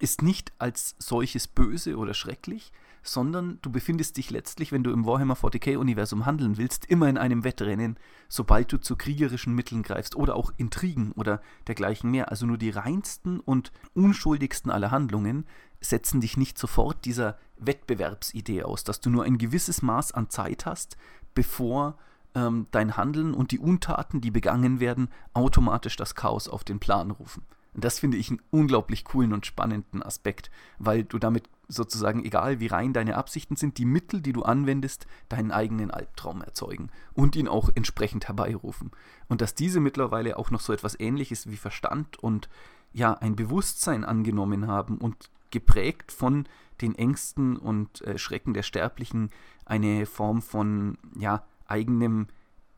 ist 0.00 0.22
nicht 0.22 0.52
als 0.58 0.94
solches 0.98 1.46
böse 1.48 1.96
oder 1.96 2.14
schrecklich, 2.14 2.72
sondern 3.02 3.58
du 3.62 3.70
befindest 3.70 4.16
dich 4.16 4.30
letztlich, 4.30 4.72
wenn 4.72 4.82
du 4.82 4.90
im 4.90 5.06
Warhammer 5.06 5.34
40k-Universum 5.34 6.26
handeln 6.26 6.56
willst, 6.56 6.86
immer 6.86 7.08
in 7.08 7.18
einem 7.18 7.44
Wettrennen, 7.44 7.96
sobald 8.28 8.72
du 8.72 8.78
zu 8.78 8.96
kriegerischen 8.96 9.54
Mitteln 9.54 9.82
greifst 9.82 10.16
oder 10.16 10.34
auch 10.34 10.52
Intrigen 10.56 11.12
oder 11.12 11.40
dergleichen 11.66 12.10
mehr. 12.10 12.30
Also 12.30 12.46
nur 12.46 12.58
die 12.58 12.70
reinsten 12.70 13.40
und 13.40 13.72
unschuldigsten 13.94 14.70
aller 14.70 14.90
Handlungen 14.90 15.46
setzen 15.80 16.20
dich 16.20 16.36
nicht 16.36 16.58
sofort 16.58 17.04
dieser 17.04 17.38
Wettbewerbsidee 17.58 18.64
aus, 18.64 18.84
dass 18.84 19.00
du 19.00 19.10
nur 19.10 19.24
ein 19.24 19.38
gewisses 19.38 19.82
Maß 19.82 20.12
an 20.12 20.28
Zeit 20.28 20.66
hast, 20.66 20.96
bevor 21.34 21.96
ähm, 22.34 22.66
dein 22.70 22.96
Handeln 22.96 23.34
und 23.34 23.50
die 23.52 23.58
Untaten, 23.58 24.20
die 24.20 24.30
begangen 24.30 24.80
werden, 24.80 25.08
automatisch 25.32 25.96
das 25.96 26.14
Chaos 26.14 26.48
auf 26.48 26.64
den 26.64 26.80
Plan 26.80 27.10
rufen. 27.10 27.44
Und 27.76 27.84
das 27.84 27.98
finde 27.98 28.16
ich 28.16 28.30
einen 28.30 28.40
unglaublich 28.50 29.04
coolen 29.04 29.34
und 29.34 29.44
spannenden 29.44 30.02
Aspekt, 30.02 30.50
weil 30.78 31.04
du 31.04 31.18
damit 31.18 31.50
sozusagen, 31.68 32.24
egal 32.24 32.58
wie 32.58 32.68
rein 32.68 32.94
deine 32.94 33.16
Absichten 33.16 33.54
sind, 33.54 33.76
die 33.76 33.84
Mittel, 33.84 34.22
die 34.22 34.32
du 34.32 34.44
anwendest, 34.44 35.06
deinen 35.28 35.50
eigenen 35.50 35.90
Albtraum 35.90 36.40
erzeugen 36.40 36.88
und 37.12 37.36
ihn 37.36 37.48
auch 37.48 37.68
entsprechend 37.74 38.28
herbeirufen. 38.28 38.92
Und 39.28 39.42
dass 39.42 39.54
diese 39.54 39.80
mittlerweile 39.80 40.38
auch 40.38 40.50
noch 40.50 40.60
so 40.60 40.72
etwas 40.72 40.98
ähnliches 40.98 41.50
wie 41.50 41.58
Verstand 41.58 42.18
und 42.18 42.48
ja, 42.94 43.12
ein 43.12 43.36
Bewusstsein 43.36 44.06
angenommen 44.06 44.68
haben 44.68 44.96
und 44.96 45.28
geprägt 45.50 46.12
von 46.12 46.48
den 46.80 46.94
Ängsten 46.94 47.58
und 47.58 48.00
äh, 48.00 48.16
Schrecken 48.16 48.54
der 48.54 48.62
Sterblichen 48.62 49.28
eine 49.66 50.06
Form 50.06 50.40
von 50.40 50.96
ja, 51.14 51.44
eigenem 51.66 52.28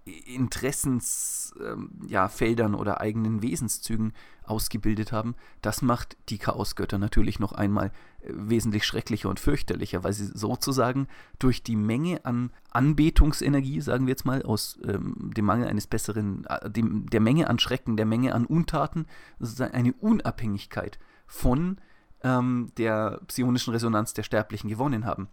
Interessensfeldern 0.08 2.72
ähm, 2.72 2.74
ja, 2.74 2.78
oder 2.78 3.00
eigenen 3.00 3.42
Wesenszügen 3.42 4.12
ausgebildet 4.44 5.12
haben, 5.12 5.34
das 5.62 5.82
macht 5.82 6.16
die 6.28 6.38
Chaosgötter 6.38 6.98
natürlich 6.98 7.38
noch 7.38 7.52
einmal 7.52 7.92
äh, 8.20 8.30
wesentlich 8.30 8.84
schrecklicher 8.84 9.28
und 9.28 9.40
fürchterlicher, 9.40 10.04
weil 10.04 10.12
sie 10.12 10.26
sozusagen 10.26 11.08
durch 11.38 11.62
die 11.62 11.76
Menge 11.76 12.24
an 12.24 12.50
Anbetungsenergie, 12.70 13.80
sagen 13.80 14.06
wir 14.06 14.12
jetzt 14.12 14.24
mal, 14.24 14.42
aus 14.42 14.78
ähm, 14.84 15.32
dem 15.36 15.44
Mangel 15.44 15.68
eines 15.68 15.86
besseren, 15.86 16.46
äh, 16.46 16.70
dem, 16.70 17.08
der 17.10 17.20
Menge 17.20 17.48
an 17.48 17.58
Schrecken, 17.58 17.96
der 17.96 18.06
Menge 18.06 18.34
an 18.34 18.46
Untaten, 18.46 19.06
sozusagen 19.38 19.74
eine 19.74 19.92
Unabhängigkeit 19.94 20.98
von 21.26 21.78
ähm, 22.22 22.72
der 22.78 23.20
psionischen 23.26 23.72
Resonanz 23.72 24.14
der 24.14 24.22
Sterblichen 24.22 24.68
gewonnen 24.68 25.04
haben. 25.04 25.28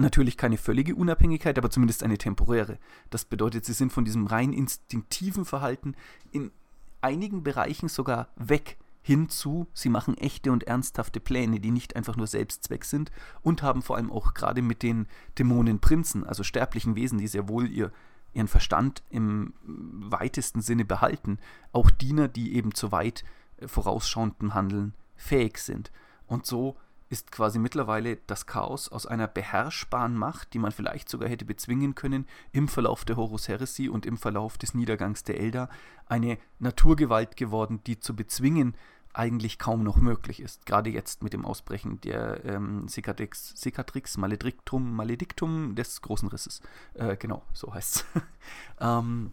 Natürlich 0.00 0.36
keine 0.36 0.58
völlige 0.58 0.94
Unabhängigkeit, 0.94 1.58
aber 1.58 1.70
zumindest 1.70 2.04
eine 2.04 2.18
temporäre. 2.18 2.78
Das 3.10 3.24
bedeutet, 3.24 3.64
sie 3.64 3.72
sind 3.72 3.92
von 3.92 4.04
diesem 4.04 4.26
rein 4.26 4.52
instinktiven 4.52 5.44
Verhalten 5.44 5.96
in 6.30 6.52
einigen 7.00 7.42
Bereichen 7.42 7.88
sogar 7.88 8.28
weg 8.36 8.78
hinzu, 9.02 9.66
sie 9.72 9.88
machen 9.88 10.16
echte 10.18 10.52
und 10.52 10.64
ernsthafte 10.64 11.18
Pläne, 11.18 11.60
die 11.60 11.70
nicht 11.70 11.96
einfach 11.96 12.16
nur 12.16 12.26
Selbstzweck 12.26 12.84
sind 12.84 13.10
und 13.42 13.62
haben 13.62 13.82
vor 13.82 13.96
allem 13.96 14.12
auch 14.12 14.34
gerade 14.34 14.62
mit 14.62 14.82
den 14.82 15.06
Dämonenprinzen, 15.38 16.24
also 16.24 16.42
sterblichen 16.42 16.94
Wesen, 16.94 17.18
die 17.18 17.26
sehr 17.26 17.48
wohl 17.48 17.68
ihr, 17.68 17.90
ihren 18.34 18.48
Verstand 18.48 19.02
im 19.08 19.54
weitesten 19.64 20.60
Sinne 20.60 20.84
behalten, 20.84 21.38
auch 21.72 21.90
Diener, 21.90 22.28
die 22.28 22.54
eben 22.54 22.74
zu 22.74 22.92
weit 22.92 23.24
vorausschauenden 23.64 24.54
Handeln 24.54 24.94
fähig 25.16 25.58
sind. 25.58 25.90
Und 26.26 26.44
so 26.44 26.76
ist 27.08 27.32
quasi 27.32 27.58
mittlerweile 27.58 28.16
das 28.26 28.46
Chaos 28.46 28.88
aus 28.88 29.06
einer 29.06 29.26
beherrschbaren 29.26 30.14
Macht, 30.14 30.52
die 30.52 30.58
man 30.58 30.72
vielleicht 30.72 31.08
sogar 31.08 31.28
hätte 31.28 31.44
bezwingen 31.44 31.94
können, 31.94 32.26
im 32.52 32.68
Verlauf 32.68 33.04
der 33.04 33.16
Horus 33.16 33.48
Heresy 33.48 33.88
und 33.88 34.06
im 34.06 34.18
Verlauf 34.18 34.58
des 34.58 34.74
Niedergangs 34.74 35.24
der 35.24 35.40
Elder, 35.40 35.68
eine 36.06 36.38
Naturgewalt 36.58 37.36
geworden, 37.36 37.80
die 37.86 37.98
zu 37.98 38.14
bezwingen 38.14 38.74
eigentlich 39.14 39.58
kaum 39.58 39.82
noch 39.82 39.96
möglich 39.96 40.40
ist. 40.40 40.66
Gerade 40.66 40.90
jetzt 40.90 41.22
mit 41.22 41.32
dem 41.32 41.44
Ausbrechen 41.44 42.00
der 42.02 42.44
ähm, 42.44 42.86
Cicatrix, 42.88 44.16
Maledictum, 44.16 44.94
Maledictum 44.94 45.74
des 45.74 46.02
großen 46.02 46.28
Risses. 46.28 46.60
Äh, 46.94 47.16
genau, 47.16 47.42
so 47.52 47.72
heißt 47.72 48.06
es. 48.14 48.22
ähm, 48.80 49.32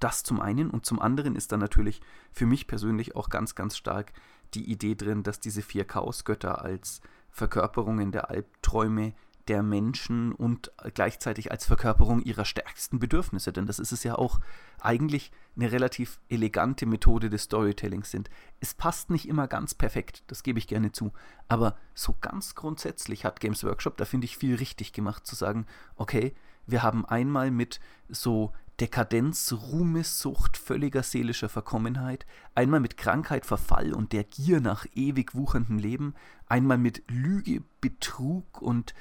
das 0.00 0.22
zum 0.22 0.40
einen 0.40 0.70
und 0.70 0.84
zum 0.84 1.00
anderen 1.00 1.34
ist 1.34 1.52
dann 1.52 1.60
natürlich 1.60 2.00
für 2.32 2.46
mich 2.46 2.66
persönlich 2.66 3.16
auch 3.16 3.30
ganz, 3.30 3.54
ganz 3.54 3.76
stark 3.76 4.12
die 4.54 4.70
Idee 4.70 4.94
drin, 4.94 5.22
dass 5.22 5.40
diese 5.40 5.62
vier 5.62 5.84
Chaosgötter 5.84 6.62
als 6.62 7.00
Verkörperungen 7.30 8.12
der 8.12 8.30
Albträume 8.30 9.12
der 9.48 9.62
Menschen 9.62 10.32
und 10.32 10.70
gleichzeitig 10.94 11.50
als 11.50 11.66
Verkörperung 11.66 12.20
ihrer 12.22 12.44
stärksten 12.44 12.98
Bedürfnisse, 12.98 13.52
denn 13.52 13.66
das 13.66 13.78
ist 13.78 13.92
es 13.92 14.04
ja 14.04 14.14
auch 14.14 14.40
eigentlich 14.80 15.32
eine 15.56 15.72
relativ 15.72 16.20
elegante 16.28 16.84
Methode 16.84 17.30
des 17.30 17.44
Storytellings 17.44 18.10
sind. 18.10 18.28
Es 18.60 18.74
passt 18.74 19.10
nicht 19.10 19.26
immer 19.26 19.48
ganz 19.48 19.74
perfekt, 19.74 20.22
das 20.26 20.42
gebe 20.42 20.58
ich 20.58 20.68
gerne 20.68 20.92
zu, 20.92 21.12
aber 21.48 21.76
so 21.94 22.14
ganz 22.20 22.54
grundsätzlich 22.54 23.24
hat 23.24 23.40
Games 23.40 23.64
Workshop, 23.64 23.96
da 23.96 24.04
finde 24.04 24.26
ich 24.26 24.36
viel 24.36 24.54
richtig 24.54 24.92
gemacht, 24.92 25.26
zu 25.26 25.34
sagen, 25.34 25.66
okay, 25.96 26.34
wir 26.66 26.82
haben 26.82 27.06
einmal 27.06 27.50
mit 27.50 27.80
so 28.08 28.52
Dekadenz, 28.80 29.52
Ruhmessucht, 29.52 30.56
völliger 30.56 31.02
seelischer 31.02 31.48
Verkommenheit, 31.48 32.26
einmal 32.54 32.80
mit 32.80 32.96
Krankheit, 32.96 33.44
Verfall 33.44 33.92
und 33.92 34.12
der 34.12 34.24
Gier 34.24 34.60
nach 34.60 34.86
ewig 34.94 35.34
wucherndem 35.34 35.78
Leben, 35.78 36.14
einmal 36.46 36.78
mit 36.78 37.02
Lüge, 37.08 37.62
Betrug 37.80 38.62
und 38.62 38.94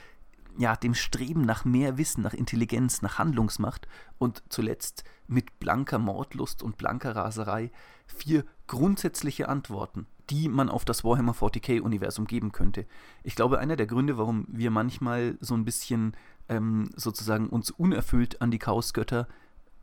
ja, 0.58 0.76
dem 0.76 0.96
Streben 0.96 1.42
nach 1.42 1.66
mehr 1.66 2.00
Wissen, 2.00 2.24
nach 2.24 2.34
Intelligenz, 2.34 3.04
nach 3.04 3.20
Handlungsmacht 3.20 3.88
und 4.18 4.42
zuletzt 4.50 5.04
mit 5.28 5.60
blanker 5.60 6.00
Mordlust 6.00 6.64
und 6.64 6.78
blanker 6.78 7.16
Raserei 7.16 7.72
vier 8.08 8.44
grundsätzliche 8.66 9.50
Antworten, 9.50 10.08
die 10.32 10.50
man 10.50 10.70
auf 10.70 10.86
das 10.86 11.04
Warhammer 11.04 11.34
40k-Universum 11.34 12.26
geben 12.26 12.52
könnte. 12.52 12.88
Ich 13.24 13.36
glaube, 13.36 13.60
einer 13.60 13.76
der 13.76 13.86
Gründe, 13.86 14.18
warum 14.18 14.46
wir 14.50 14.72
manchmal 14.72 15.38
so 15.40 15.54
ein 15.54 15.66
bisschen 15.66 16.18
ähm, 16.50 16.90
sozusagen 16.96 17.48
uns 17.50 17.70
unerfüllt 17.70 18.42
an 18.42 18.50
die 18.50 18.60
Chaosgötter 18.60 19.28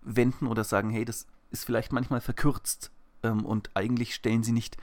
wenden 0.04 0.46
oder 0.46 0.64
sagen, 0.64 0.90
hey, 0.90 1.04
das 1.04 1.26
ist 1.50 1.64
vielleicht 1.64 1.92
manchmal 1.92 2.20
verkürzt 2.20 2.90
ähm, 3.22 3.44
und 3.44 3.70
eigentlich 3.74 4.14
stellen 4.14 4.42
sie 4.42 4.52
nicht 4.52 4.76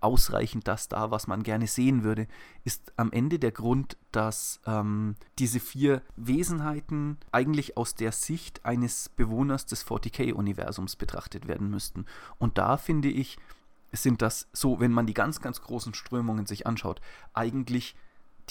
ausreichend 0.00 0.66
das 0.66 0.88
dar, 0.88 1.10
was 1.10 1.26
man 1.26 1.42
gerne 1.42 1.66
sehen 1.66 2.02
würde, 2.02 2.26
ist 2.64 2.92
am 2.96 3.12
Ende 3.12 3.38
der 3.38 3.52
Grund, 3.52 3.96
dass 4.12 4.60
ähm, 4.66 5.16
diese 5.38 5.60
vier 5.60 6.02
Wesenheiten 6.16 7.18
eigentlich 7.32 7.76
aus 7.76 7.94
der 7.94 8.12
Sicht 8.12 8.64
eines 8.64 9.10
Bewohners 9.10 9.66
des 9.66 9.86
40k-Universums 9.86 10.96
betrachtet 10.96 11.46
werden 11.48 11.70
müssten. 11.70 12.06
Und 12.38 12.58
da 12.58 12.76
finde 12.76 13.10
ich, 13.10 13.38
sind 13.92 14.22
das 14.22 14.48
so, 14.52 14.80
wenn 14.80 14.92
man 14.92 15.06
die 15.06 15.14
ganz, 15.14 15.40
ganz 15.40 15.60
großen 15.60 15.94
Strömungen 15.94 16.46
sich 16.46 16.66
anschaut, 16.66 17.00
eigentlich 17.34 17.94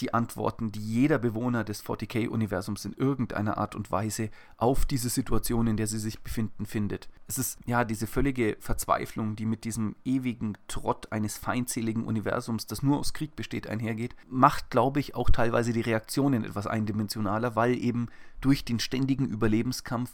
die 0.00 0.14
Antworten, 0.14 0.72
die 0.72 0.80
jeder 0.80 1.18
Bewohner 1.18 1.64
des 1.64 1.84
40k-Universums 1.84 2.84
in 2.84 2.92
irgendeiner 2.94 3.58
Art 3.58 3.74
und 3.74 3.90
Weise 3.90 4.30
auf 4.56 4.84
diese 4.86 5.08
Situation, 5.08 5.66
in 5.66 5.76
der 5.76 5.86
sie 5.86 5.98
sich 5.98 6.22
befinden, 6.22 6.66
findet. 6.66 7.08
Es 7.26 7.38
ist 7.38 7.58
ja 7.66 7.84
diese 7.84 8.06
völlige 8.06 8.56
Verzweiflung, 8.60 9.36
die 9.36 9.46
mit 9.46 9.64
diesem 9.64 9.94
ewigen 10.04 10.56
Trott 10.68 11.12
eines 11.12 11.38
feindseligen 11.38 12.04
Universums, 12.04 12.66
das 12.66 12.82
nur 12.82 12.98
aus 12.98 13.12
Krieg 13.12 13.36
besteht, 13.36 13.68
einhergeht, 13.68 14.16
macht, 14.28 14.70
glaube 14.70 15.00
ich, 15.00 15.14
auch 15.14 15.30
teilweise 15.30 15.72
die 15.72 15.80
Reaktionen 15.80 16.44
etwas 16.44 16.66
eindimensionaler, 16.66 17.56
weil 17.56 17.76
eben 17.76 18.08
durch 18.40 18.64
den 18.64 18.80
ständigen 18.80 19.26
Überlebenskampf 19.26 20.10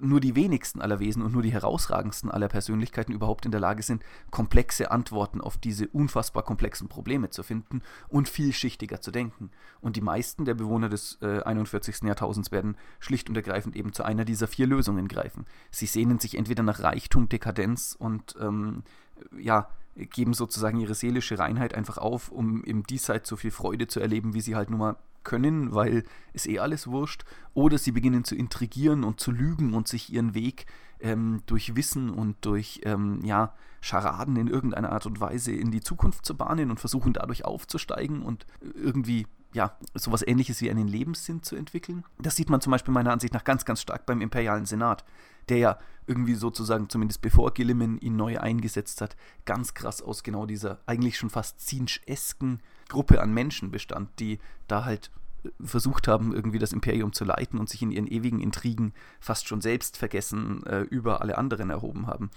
nur 0.00 0.20
die 0.20 0.36
wenigsten 0.36 0.80
aller 0.80 1.00
Wesen 1.00 1.22
und 1.22 1.32
nur 1.32 1.42
die 1.42 1.52
herausragendsten 1.52 2.30
aller 2.30 2.48
Persönlichkeiten 2.48 3.12
überhaupt 3.12 3.44
in 3.44 3.50
der 3.50 3.60
Lage 3.60 3.82
sind, 3.82 4.02
komplexe 4.30 4.90
Antworten 4.90 5.40
auf 5.40 5.56
diese 5.56 5.88
unfassbar 5.88 6.42
komplexen 6.42 6.88
Probleme 6.88 7.30
zu 7.30 7.42
finden 7.42 7.82
und 8.08 8.28
vielschichtiger 8.28 9.00
zu 9.00 9.10
denken. 9.10 9.50
Und 9.80 9.96
die 9.96 10.00
meisten 10.00 10.44
der 10.44 10.54
Bewohner 10.54 10.88
des 10.88 11.18
äh, 11.22 11.42
41. 11.42 12.02
Jahrtausends 12.02 12.52
werden 12.52 12.76
schlicht 13.00 13.28
und 13.28 13.36
ergreifend 13.36 13.76
eben 13.76 13.92
zu 13.92 14.04
einer 14.04 14.24
dieser 14.24 14.48
vier 14.48 14.66
Lösungen 14.66 15.08
greifen. 15.08 15.46
Sie 15.70 15.86
sehnen 15.86 16.18
sich 16.18 16.36
entweder 16.36 16.62
nach 16.62 16.80
Reichtum, 16.80 17.28
Dekadenz 17.28 17.96
und 17.98 18.36
ähm, 18.40 18.82
ja, 19.38 19.68
geben 19.96 20.34
sozusagen 20.34 20.78
ihre 20.78 20.94
seelische 20.94 21.38
Reinheit 21.38 21.74
einfach 21.74 21.98
auf, 21.98 22.30
um 22.30 22.62
im 22.64 22.84
Diesseits 22.84 23.28
so 23.28 23.36
viel 23.36 23.50
Freude 23.50 23.88
zu 23.88 24.00
erleben, 24.00 24.34
wie 24.34 24.40
sie 24.40 24.54
halt 24.54 24.70
nun 24.70 24.78
mal 24.78 24.96
können, 25.24 25.74
weil 25.74 26.04
ist 26.32 26.48
eh 26.48 26.58
alles 26.58 26.86
wurscht, 26.86 27.24
oder 27.54 27.78
sie 27.78 27.92
beginnen 27.92 28.24
zu 28.24 28.34
intrigieren 28.34 29.04
und 29.04 29.20
zu 29.20 29.30
lügen 29.30 29.74
und 29.74 29.88
sich 29.88 30.12
ihren 30.12 30.34
Weg 30.34 30.66
ähm, 31.00 31.42
durch 31.46 31.76
Wissen 31.76 32.10
und 32.10 32.36
durch 32.44 32.80
ähm, 32.84 33.20
ja, 33.24 33.54
Scharaden 33.80 34.36
in 34.36 34.48
irgendeiner 34.48 34.92
Art 34.92 35.06
und 35.06 35.20
Weise 35.20 35.52
in 35.52 35.70
die 35.70 35.80
Zukunft 35.80 36.26
zu 36.26 36.36
bahnen 36.36 36.70
und 36.70 36.80
versuchen 36.80 37.12
dadurch 37.12 37.44
aufzusteigen 37.44 38.22
und 38.22 38.46
irgendwie 38.60 39.26
ja, 39.54 39.76
sowas 39.94 40.22
ähnliches 40.26 40.60
wie 40.60 40.70
einen 40.70 40.88
Lebenssinn 40.88 41.42
zu 41.42 41.56
entwickeln. 41.56 42.04
Das 42.18 42.36
sieht 42.36 42.50
man 42.50 42.60
zum 42.60 42.70
Beispiel 42.70 42.92
meiner 42.92 43.12
Ansicht 43.12 43.32
nach 43.32 43.44
ganz, 43.44 43.64
ganz 43.64 43.80
stark 43.80 44.04
beim 44.04 44.20
Imperialen 44.20 44.66
Senat, 44.66 45.04
der 45.48 45.56
ja 45.56 45.78
irgendwie 46.06 46.34
sozusagen, 46.34 46.88
zumindest 46.88 47.22
bevor 47.22 47.54
Gilliman 47.54 47.98
ihn 47.98 48.16
neu 48.16 48.38
eingesetzt 48.38 49.00
hat, 49.00 49.16
ganz 49.46 49.74
krass 49.74 50.02
aus 50.02 50.22
genau 50.22 50.46
dieser 50.46 50.80
eigentlich 50.86 51.16
schon 51.16 51.30
fast 51.30 51.60
Zinsch-esken 51.60 52.60
Gruppe 52.88 53.20
an 53.20 53.32
Menschen 53.32 53.70
bestand, 53.70 54.18
die 54.18 54.38
da 54.66 54.84
halt 54.84 55.10
versucht 55.60 56.08
haben, 56.08 56.32
irgendwie 56.34 56.58
das 56.58 56.72
Imperium 56.72 57.12
zu 57.12 57.24
leiten 57.24 57.58
und 57.58 57.68
sich 57.68 57.82
in 57.82 57.90
ihren 57.90 58.06
ewigen 58.06 58.40
Intrigen 58.40 58.92
fast 59.20 59.48
schon 59.48 59.60
selbst 59.60 59.96
vergessen 59.96 60.64
äh, 60.66 60.80
über 60.82 61.20
alle 61.20 61.38
anderen 61.38 61.70
erhoben 61.70 62.06
haben. 62.06 62.30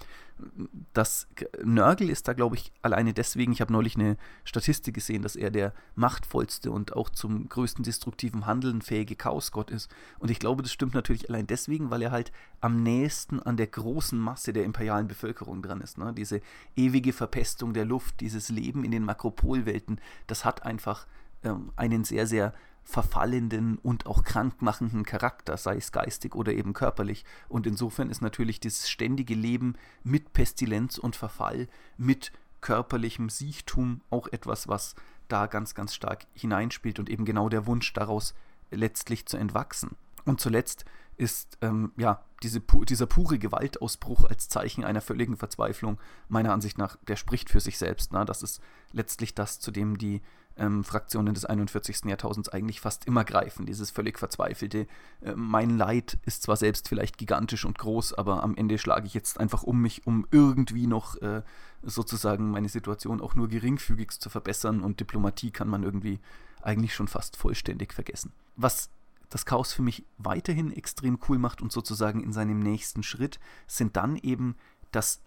Das 0.92 1.28
Nörgel 1.62 2.10
ist 2.10 2.26
da, 2.26 2.32
glaube 2.32 2.56
ich, 2.56 2.72
alleine 2.82 3.12
deswegen, 3.12 3.52
ich 3.52 3.60
habe 3.60 3.72
neulich 3.72 3.96
eine 3.96 4.16
Statistik 4.44 4.94
gesehen, 4.94 5.22
dass 5.22 5.36
er 5.36 5.50
der 5.50 5.72
machtvollste 5.94 6.70
und 6.70 6.96
auch 6.96 7.10
zum 7.10 7.48
größten 7.48 7.84
destruktiven 7.84 8.46
Handeln 8.46 8.82
fähige 8.82 9.14
Chaosgott 9.14 9.70
ist. 9.70 9.90
Und 10.18 10.30
ich 10.30 10.38
glaube, 10.38 10.62
das 10.62 10.72
stimmt 10.72 10.94
natürlich 10.94 11.28
allein 11.28 11.46
deswegen, 11.46 11.90
weil 11.90 12.02
er 12.02 12.10
halt 12.10 12.32
am 12.60 12.82
nächsten 12.82 13.40
an 13.40 13.56
der 13.56 13.66
großen 13.66 14.18
Masse 14.18 14.52
der 14.52 14.64
imperialen 14.64 15.08
Bevölkerung 15.08 15.62
dran 15.62 15.80
ist. 15.80 15.98
Ne? 15.98 16.12
Diese 16.12 16.40
ewige 16.76 17.12
Verpestung 17.12 17.72
der 17.72 17.84
Luft, 17.84 18.20
dieses 18.20 18.48
Leben 18.48 18.84
in 18.84 18.90
den 18.90 19.04
Makropolwelten, 19.04 20.00
das 20.26 20.44
hat 20.44 20.64
einfach 20.64 21.06
ähm, 21.44 21.72
einen 21.76 22.04
sehr, 22.04 22.26
sehr 22.26 22.52
verfallenden 22.84 23.78
und 23.78 24.06
auch 24.06 24.24
krankmachenden 24.24 25.04
Charakter, 25.04 25.56
sei 25.56 25.76
es 25.76 25.92
geistig 25.92 26.34
oder 26.34 26.52
eben 26.52 26.72
körperlich. 26.72 27.24
Und 27.48 27.66
insofern 27.66 28.10
ist 28.10 28.22
natürlich 28.22 28.60
dieses 28.60 28.90
ständige 28.90 29.34
Leben 29.34 29.74
mit 30.02 30.32
Pestilenz 30.32 30.98
und 30.98 31.16
Verfall, 31.16 31.68
mit 31.96 32.32
körperlichem 32.60 33.28
Siechtum 33.28 34.00
auch 34.10 34.28
etwas, 34.28 34.68
was 34.68 34.94
da 35.28 35.46
ganz, 35.46 35.74
ganz 35.74 35.94
stark 35.94 36.26
hineinspielt 36.34 36.98
und 36.98 37.08
eben 37.08 37.24
genau 37.24 37.48
der 37.48 37.66
Wunsch 37.66 37.92
daraus 37.92 38.34
letztlich 38.70 39.26
zu 39.26 39.36
entwachsen. 39.36 39.96
Und 40.24 40.40
zuletzt 40.40 40.84
ist 41.16 41.58
ähm, 41.60 41.92
ja 41.96 42.24
diese, 42.42 42.60
dieser 42.60 43.06
pure 43.06 43.38
Gewaltausbruch 43.38 44.24
als 44.24 44.48
Zeichen 44.48 44.84
einer 44.84 45.00
völligen 45.00 45.36
Verzweiflung 45.36 45.98
meiner 46.28 46.52
Ansicht 46.52 46.78
nach, 46.78 46.96
der 47.06 47.16
spricht 47.16 47.50
für 47.50 47.60
sich 47.60 47.78
selbst. 47.78 48.12
Ne? 48.12 48.24
Das 48.24 48.42
ist 48.42 48.60
letztlich 48.92 49.34
das, 49.34 49.60
zu 49.60 49.70
dem 49.70 49.98
die 49.98 50.22
ähm, 50.56 50.84
Fraktionen 50.84 51.34
des 51.34 51.44
41. 51.44 52.04
Jahrtausends 52.04 52.48
eigentlich 52.48 52.80
fast 52.80 53.06
immer 53.06 53.24
greifen. 53.24 53.66
Dieses 53.66 53.90
völlig 53.90 54.18
verzweifelte, 54.18 54.86
äh, 55.20 55.34
mein 55.34 55.76
Leid 55.76 56.18
ist 56.26 56.42
zwar 56.42 56.56
selbst 56.56 56.88
vielleicht 56.88 57.18
gigantisch 57.18 57.64
und 57.64 57.78
groß, 57.78 58.14
aber 58.14 58.42
am 58.42 58.56
Ende 58.56 58.78
schlage 58.78 59.06
ich 59.06 59.14
jetzt 59.14 59.40
einfach 59.40 59.62
um 59.62 59.80
mich, 59.80 60.06
um 60.06 60.26
irgendwie 60.30 60.86
noch 60.86 61.16
äh, 61.22 61.42
sozusagen 61.82 62.50
meine 62.50 62.68
Situation 62.68 63.20
auch 63.20 63.34
nur 63.34 63.48
geringfügig 63.48 64.10
zu 64.12 64.30
verbessern 64.30 64.82
und 64.82 65.00
Diplomatie 65.00 65.50
kann 65.50 65.68
man 65.68 65.82
irgendwie 65.82 66.20
eigentlich 66.62 66.94
schon 66.94 67.08
fast 67.08 67.36
vollständig 67.36 67.92
vergessen. 67.92 68.32
Was 68.56 68.90
das 69.30 69.46
Chaos 69.46 69.72
für 69.72 69.82
mich 69.82 70.04
weiterhin 70.18 70.72
extrem 70.72 71.18
cool 71.28 71.38
macht 71.38 71.62
und 71.62 71.72
sozusagen 71.72 72.22
in 72.22 72.32
seinem 72.32 72.60
nächsten 72.60 73.02
Schritt 73.02 73.40
sind 73.66 73.96
dann 73.96 74.16
eben, 74.16 74.56
dass 74.90 75.20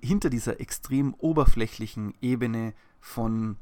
hinter 0.00 0.30
dieser 0.30 0.60
extrem 0.60 1.14
oberflächlichen 1.14 2.14
Ebene 2.20 2.74
von 3.00 3.56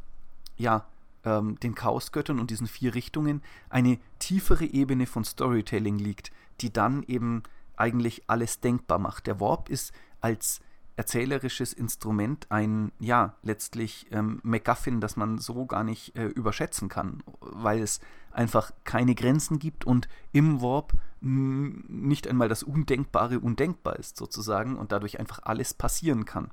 ja, 0.56 0.86
ähm, 1.24 1.58
den 1.60 1.74
Chaosgöttern 1.74 2.38
und 2.38 2.50
diesen 2.50 2.66
vier 2.66 2.94
Richtungen 2.94 3.42
eine 3.68 3.98
tiefere 4.18 4.64
Ebene 4.64 5.06
von 5.06 5.24
Storytelling 5.24 5.98
liegt, 5.98 6.32
die 6.60 6.72
dann 6.72 7.02
eben 7.04 7.42
eigentlich 7.76 8.24
alles 8.28 8.60
denkbar 8.60 8.98
macht. 8.98 9.26
Der 9.26 9.40
Warp 9.40 9.68
ist 9.68 9.92
als 10.20 10.60
erzählerisches 10.96 11.72
Instrument 11.72 12.46
ein, 12.50 12.92
ja, 12.98 13.34
letztlich 13.42 14.06
ähm, 14.10 14.40
MacGuffin, 14.42 15.00
das 15.00 15.16
man 15.16 15.38
so 15.38 15.66
gar 15.66 15.84
nicht 15.84 16.16
äh, 16.16 16.26
überschätzen 16.26 16.88
kann, 16.88 17.22
weil 17.40 17.82
es 17.82 18.00
einfach 18.30 18.72
keine 18.84 19.14
Grenzen 19.14 19.58
gibt 19.58 19.84
und 19.84 20.08
im 20.32 20.60
Warp 20.60 20.92
nicht 21.20 22.26
einmal 22.26 22.48
das 22.48 22.62
Undenkbare 22.62 23.38
undenkbar 23.40 23.96
ist 23.96 24.16
sozusagen 24.16 24.76
und 24.76 24.92
dadurch 24.92 25.20
einfach 25.20 25.40
alles 25.44 25.72
passieren 25.72 26.24
kann. 26.24 26.50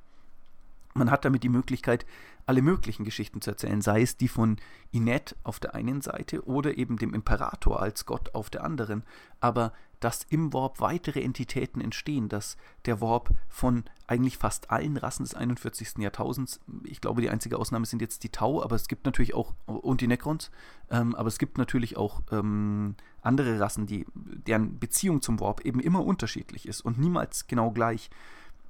Man 0.93 1.11
hat 1.11 1.25
damit 1.25 1.43
die 1.43 1.49
Möglichkeit, 1.49 2.05
alle 2.45 2.61
möglichen 2.63 3.05
Geschichten 3.05 3.41
zu 3.41 3.51
erzählen, 3.51 3.81
sei 3.81 4.01
es 4.01 4.17
die 4.17 4.27
von 4.27 4.57
Inet 4.91 5.35
auf 5.43 5.59
der 5.59 5.75
einen 5.75 6.01
Seite 6.01 6.47
oder 6.47 6.77
eben 6.77 6.97
dem 6.97 7.13
Imperator 7.13 7.79
als 7.79 8.07
Gott 8.07 8.33
auf 8.33 8.49
der 8.49 8.63
anderen. 8.63 9.03
Aber 9.39 9.71
dass 9.99 10.25
im 10.29 10.53
Warp 10.53 10.79
weitere 10.79 11.21
Entitäten 11.21 11.81
entstehen, 11.81 12.29
dass 12.29 12.57
der 12.85 13.01
Warp 13.01 13.31
von 13.49 13.83
eigentlich 14.07 14.37
fast 14.37 14.71
allen 14.71 14.97
Rassen 14.97 15.23
des 15.23 15.35
41. 15.35 15.97
Jahrtausends, 15.99 16.59
ich 16.83 17.01
glaube, 17.01 17.21
die 17.21 17.29
einzige 17.29 17.59
Ausnahme 17.59 17.85
sind 17.85 18.01
jetzt 18.01 18.23
die 18.23 18.29
Tau, 18.29 18.63
aber 18.63 18.75
es 18.75 18.87
gibt 18.87 19.05
natürlich 19.05 19.35
auch, 19.35 19.53
und 19.65 20.01
die 20.01 20.07
Necrons, 20.07 20.51
ähm, 20.89 21.15
aber 21.15 21.27
es 21.27 21.37
gibt 21.37 21.57
natürlich 21.57 21.97
auch 21.97 22.21
ähm, 22.31 22.95
andere 23.21 23.59
Rassen, 23.59 23.85
die, 23.85 24.05
deren 24.15 24.79
Beziehung 24.79 25.21
zum 25.21 25.39
Warp 25.39 25.61
eben 25.65 25.79
immer 25.81 26.03
unterschiedlich 26.03 26.67
ist 26.67 26.81
und 26.81 26.97
niemals 26.97 27.47
genau 27.47 27.71
gleich 27.71 28.09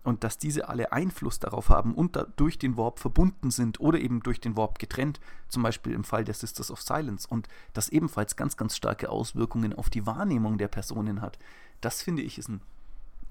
und 0.03 0.23
dass 0.23 0.37
diese 0.37 0.69
alle 0.69 0.91
Einfluss 0.91 1.39
darauf 1.39 1.69
haben 1.69 1.93
und 1.93 2.15
da 2.15 2.25
durch 2.35 2.57
den 2.57 2.77
Warp 2.77 2.99
verbunden 2.99 3.51
sind 3.51 3.79
oder 3.79 3.99
eben 3.99 4.21
durch 4.21 4.39
den 4.39 4.55
Warp 4.55 4.79
getrennt, 4.79 5.19
zum 5.47 5.63
Beispiel 5.63 5.93
im 5.93 6.03
Fall 6.03 6.23
der 6.23 6.33
Sisters 6.33 6.71
of 6.71 6.81
Silence 6.81 7.27
und 7.27 7.47
das 7.73 7.89
ebenfalls 7.89 8.35
ganz, 8.35 8.57
ganz 8.57 8.75
starke 8.75 9.09
Auswirkungen 9.09 9.73
auf 9.73 9.89
die 9.89 10.05
Wahrnehmung 10.05 10.57
der 10.57 10.67
Personen 10.67 11.21
hat. 11.21 11.37
Das 11.81 12.01
finde 12.01 12.21
ich 12.21 12.37
ist 12.37 12.49
ein 12.49 12.61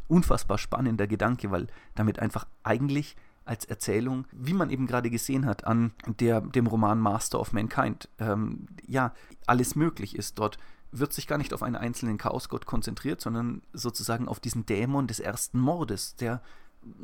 unfassbar 0.08 0.58
spannender 0.58 1.06
Gedanke, 1.06 1.50
weil 1.50 1.66
damit 1.94 2.18
einfach 2.18 2.46
eigentlich 2.62 3.16
als 3.44 3.64
Erzählung, 3.64 4.26
wie 4.30 4.52
man 4.52 4.68
eben 4.68 4.86
gerade 4.86 5.08
gesehen 5.08 5.46
hat 5.46 5.66
an 5.66 5.92
der, 6.06 6.42
dem 6.42 6.66
Roman 6.66 7.00
Master 7.00 7.40
of 7.40 7.54
Mankind, 7.54 8.08
ähm, 8.18 8.66
ja, 8.86 9.14
alles 9.46 9.74
möglich 9.74 10.16
ist. 10.16 10.38
Dort 10.38 10.58
wird 10.90 11.12
sich 11.12 11.26
gar 11.26 11.38
nicht 11.38 11.52
auf 11.52 11.62
einen 11.62 11.76
einzelnen 11.76 12.18
Chaosgott 12.18 12.66
konzentriert, 12.66 13.20
sondern 13.20 13.62
sozusagen 13.72 14.28
auf 14.28 14.40
diesen 14.40 14.66
Dämon 14.66 15.06
des 15.06 15.20
ersten 15.20 15.58
Mordes, 15.58 16.16
der 16.16 16.42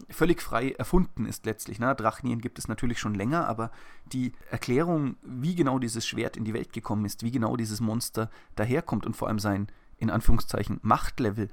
völlig 0.09 0.41
frei 0.41 0.71
erfunden 0.73 1.26
ist 1.26 1.47
letztlich. 1.47 1.79
Ne? 1.79 1.95
Drachnien 1.95 2.41
gibt 2.41 2.59
es 2.59 2.69
natürlich 2.69 2.99
schon 2.99 3.14
länger, 3.14 3.49
aber 3.49 3.71
die 4.07 4.33
Erklärung, 4.50 5.17
wie 5.23 5.55
genau 5.55 5.79
dieses 5.79 6.07
Schwert 6.07 6.37
in 6.37 6.45
die 6.45 6.55
Welt 6.55 6.73
gekommen 6.73 7.05
ist, 7.05 7.23
wie 7.23 7.33
genau 7.33 7.57
dieses 7.57 7.81
Monster 7.81 8.31
daherkommt 8.55 9.07
und 9.07 9.17
vor 9.17 9.29
allem 9.29 9.38
sein, 9.38 9.69
in 9.99 10.11
Anführungszeichen, 10.11 10.81
Machtlevel, 10.83 11.50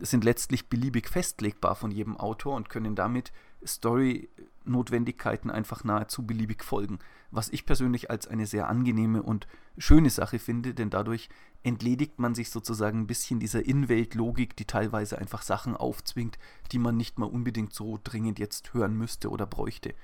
sind 0.00 0.24
letztlich 0.24 0.68
beliebig 0.68 1.08
festlegbar 1.08 1.74
von 1.74 1.90
jedem 1.90 2.16
Autor 2.16 2.56
und 2.56 2.70
können 2.70 2.94
damit 2.94 3.32
Story-Notwendigkeiten 4.68 5.50
einfach 5.50 5.84
nahezu 5.84 6.26
beliebig 6.26 6.62
folgen. 6.62 6.98
Was 7.30 7.48
ich 7.48 7.66
persönlich 7.66 8.10
als 8.10 8.28
eine 8.28 8.46
sehr 8.46 8.68
angenehme 8.68 9.22
und 9.22 9.46
schöne 9.76 10.10
Sache 10.10 10.38
finde, 10.38 10.74
denn 10.74 10.90
dadurch 10.90 11.28
entledigt 11.62 12.18
man 12.18 12.34
sich 12.34 12.50
sozusagen 12.50 13.00
ein 13.00 13.06
bisschen 13.06 13.40
dieser 13.40 13.64
Innenwelt-Logik, 13.64 14.56
die 14.56 14.66
teilweise 14.66 15.18
einfach 15.18 15.42
Sachen 15.42 15.76
aufzwingt, 15.76 16.38
die 16.72 16.78
man 16.78 16.96
nicht 16.96 17.18
mal 17.18 17.26
unbedingt 17.26 17.72
so 17.72 17.98
dringend 18.02 18.38
jetzt 18.38 18.74
hören 18.74 18.96
müsste 18.96 19.30
oder 19.30 19.46
bräuchte. 19.46 19.94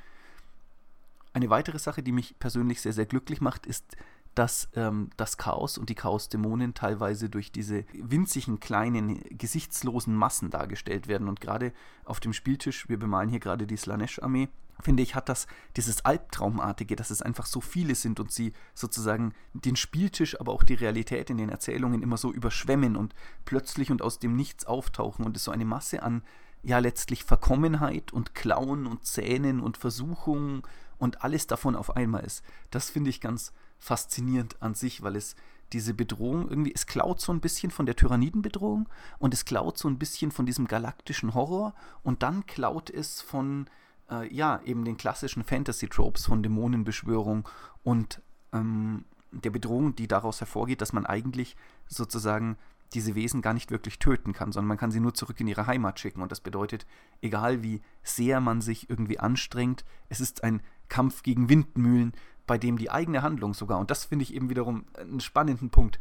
Eine 1.33 1.51
weitere 1.51 1.79
Sache, 1.79 2.03
die 2.03 2.13
mich 2.13 2.39
persönlich 2.39 2.81
sehr, 2.81 2.93
sehr 2.93 3.07
glücklich 3.07 3.41
macht, 3.41 3.67
ist 3.67 3.97
dass 4.35 4.69
ähm, 4.75 5.11
das 5.17 5.37
Chaos 5.37 5.79
und 5.79 5.89
die 5.91 5.95
Chaosdämonen 5.95 6.75
teilweise 6.75 7.29
durch 7.29 7.53
diese 7.53 7.85
winzigen, 7.93 8.61
kleinen, 8.61 9.23
gesichtslosen 9.37 10.15
Massen 10.15 10.51
dargestellt 10.51 11.09
werden. 11.09 11.29
Und 11.29 11.41
gerade 11.41 11.73
auf 12.05 12.21
dem 12.21 12.33
Spieltisch, 12.33 12.89
wir 12.89 12.99
bemalen 12.99 13.29
hier 13.29 13.41
gerade 13.41 13.67
die 13.67 13.77
Slanesh-Armee, 13.77 14.49
finde 14.81 15.03
ich, 15.03 15.15
hat 15.15 15.29
das 15.29 15.47
dieses 15.77 16.05
Albtraumartige, 16.05 16.97
dass 16.97 17.11
es 17.11 17.23
einfach 17.23 17.47
so 17.47 17.61
viele 17.61 17.95
sind 17.95 18.19
und 18.19 18.33
sie 18.33 18.53
sozusagen 18.75 19.33
den 19.53 19.77
Spieltisch, 19.77 20.41
aber 20.41 20.53
auch 20.53 20.65
die 20.65 20.75
Realität 20.75 21.31
in 21.31 21.39
den 21.39 21.49
Erzählungen 21.49 22.03
immer 22.03 22.17
so 22.17 22.33
überschwemmen 22.33 22.97
und 22.97 23.15
plötzlich 23.45 23.91
und 23.91 24.03
aus 24.03 24.19
dem 24.19 24.35
Nichts 24.35 24.67
auftauchen 24.67 25.25
und 25.25 25.37
es 25.37 25.45
so 25.45 25.53
eine 25.53 25.65
Masse 25.65 26.03
an, 26.03 26.23
ja, 26.63 26.79
letztlich 26.79 27.25
Verkommenheit 27.25 28.13
und 28.13 28.35
Klauen 28.35 28.87
und 28.87 29.05
Zähnen 29.05 29.61
und 29.61 29.77
Versuchungen 29.77 30.63
und 30.99 31.23
alles 31.23 31.47
davon 31.47 31.77
auf 31.77 31.95
einmal 31.95 32.25
ist. 32.25 32.43
Das 32.71 32.91
finde 32.91 33.11
ich 33.11 33.21
ganz 33.21 33.53
faszinierend 33.85 34.61
an 34.63 34.75
sich, 34.75 35.03
weil 35.03 35.15
es 35.15 35.37
diese 35.73 35.93
Bedrohung 35.93 36.49
irgendwie, 36.49 36.73
es 36.75 36.87
klaut 36.87 37.21
so 37.21 37.33
ein 37.33 37.41
bisschen 37.41 37.71
von 37.71 37.85
der 37.85 37.97
Tyrannidenbedrohung 37.97 38.89
und 39.19 39.35
es 39.35 39.45
klaut 39.45 39.77
so 39.77 39.89
ein 39.89 39.99
bisschen 39.99 40.31
von 40.31 40.47
diesem 40.47 40.67
galaktischen 40.67 41.35
Horror 41.35 41.75
und 42.03 42.23
dann 42.23 42.47
klaut 42.47 42.91
es 42.91 43.21
von, 43.21 43.67
äh, 44.11 44.33
ja, 44.33 44.61
eben 44.65 44.85
den 44.85 44.97
klassischen 44.97 45.45
Fantasy-Tropes 45.45 46.27
von 46.27 46.43
Dämonenbeschwörung 46.43 47.49
und 47.83 48.23
ähm, 48.53 49.05
der 49.33 49.51
Bedrohung, 49.51 49.97
die 49.97 50.09
daraus 50.09 50.41
hervorgeht, 50.41 50.81
dass 50.81 50.93
man 50.93 51.07
eigentlich 51.07 51.57
sozusagen 51.89 52.57
diese 52.95 53.15
Wesen 53.15 53.43
gar 53.43 53.55
nicht 53.55 53.71
wirklich 53.71 53.99
töten 53.99 54.33
kann, 54.33 54.53
sondern 54.53 54.69
man 54.69 54.79
kann 54.79 54.93
sie 54.93 55.01
nur 55.01 55.15
zurück 55.15 55.41
in 55.41 55.49
ihre 55.49 55.67
Heimat 55.67 55.99
schicken. 55.99 56.23
Und 56.23 56.31
das 56.31 56.41
bedeutet, 56.41 56.87
egal 57.21 57.63
wie 57.63 57.83
sehr 58.05 58.41
man 58.41 58.61
sich 58.61 58.89
irgendwie 58.89 59.19
anstrengt, 59.19 59.85
es 60.09 60.21
ist 60.21 60.45
ein 60.45 60.63
Kampf 60.89 61.23
gegen 61.23 61.49
Windmühlen, 61.49 62.13
bei 62.47 62.59
dem 62.59 62.77
die 62.77 62.91
eigene 62.91 63.23
Handlung 63.23 63.55
sogar, 63.55 63.79
und 63.79 63.91
das 63.91 64.05
finde 64.05 64.23
ich 64.23 64.35
eben 64.35 64.51
wiederum 64.51 64.85
einen 64.95 65.21
spannenden 65.21 65.71
Punkt, 65.71 65.99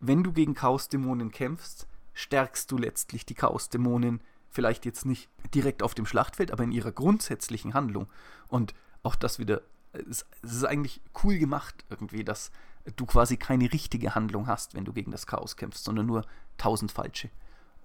wenn 0.00 0.22
du 0.22 0.32
gegen 0.32 0.54
Chaosdämonen 0.54 1.30
kämpfst, 1.30 1.86
stärkst 2.12 2.70
du 2.70 2.78
letztlich 2.78 3.26
die 3.26 3.34
Chaosdämonen, 3.34 4.20
vielleicht 4.50 4.84
jetzt 4.84 5.04
nicht 5.04 5.28
direkt 5.54 5.82
auf 5.82 5.94
dem 5.94 6.06
Schlachtfeld, 6.06 6.52
aber 6.52 6.64
in 6.64 6.72
ihrer 6.72 6.92
grundsätzlichen 6.92 7.74
Handlung. 7.74 8.08
Und 8.48 8.74
auch 9.02 9.16
das 9.16 9.38
wieder, 9.38 9.62
es 9.92 10.24
ist 10.42 10.64
eigentlich 10.64 11.00
cool 11.22 11.38
gemacht 11.38 11.84
irgendwie, 11.90 12.24
dass 12.24 12.50
du 12.96 13.06
quasi 13.06 13.36
keine 13.36 13.72
richtige 13.72 14.14
Handlung 14.14 14.46
hast, 14.46 14.74
wenn 14.74 14.84
du 14.84 14.92
gegen 14.92 15.10
das 15.10 15.26
Chaos 15.26 15.56
kämpfst, 15.56 15.84
sondern 15.84 16.06
nur 16.06 16.24
tausend 16.58 16.92
falsche. 16.92 17.30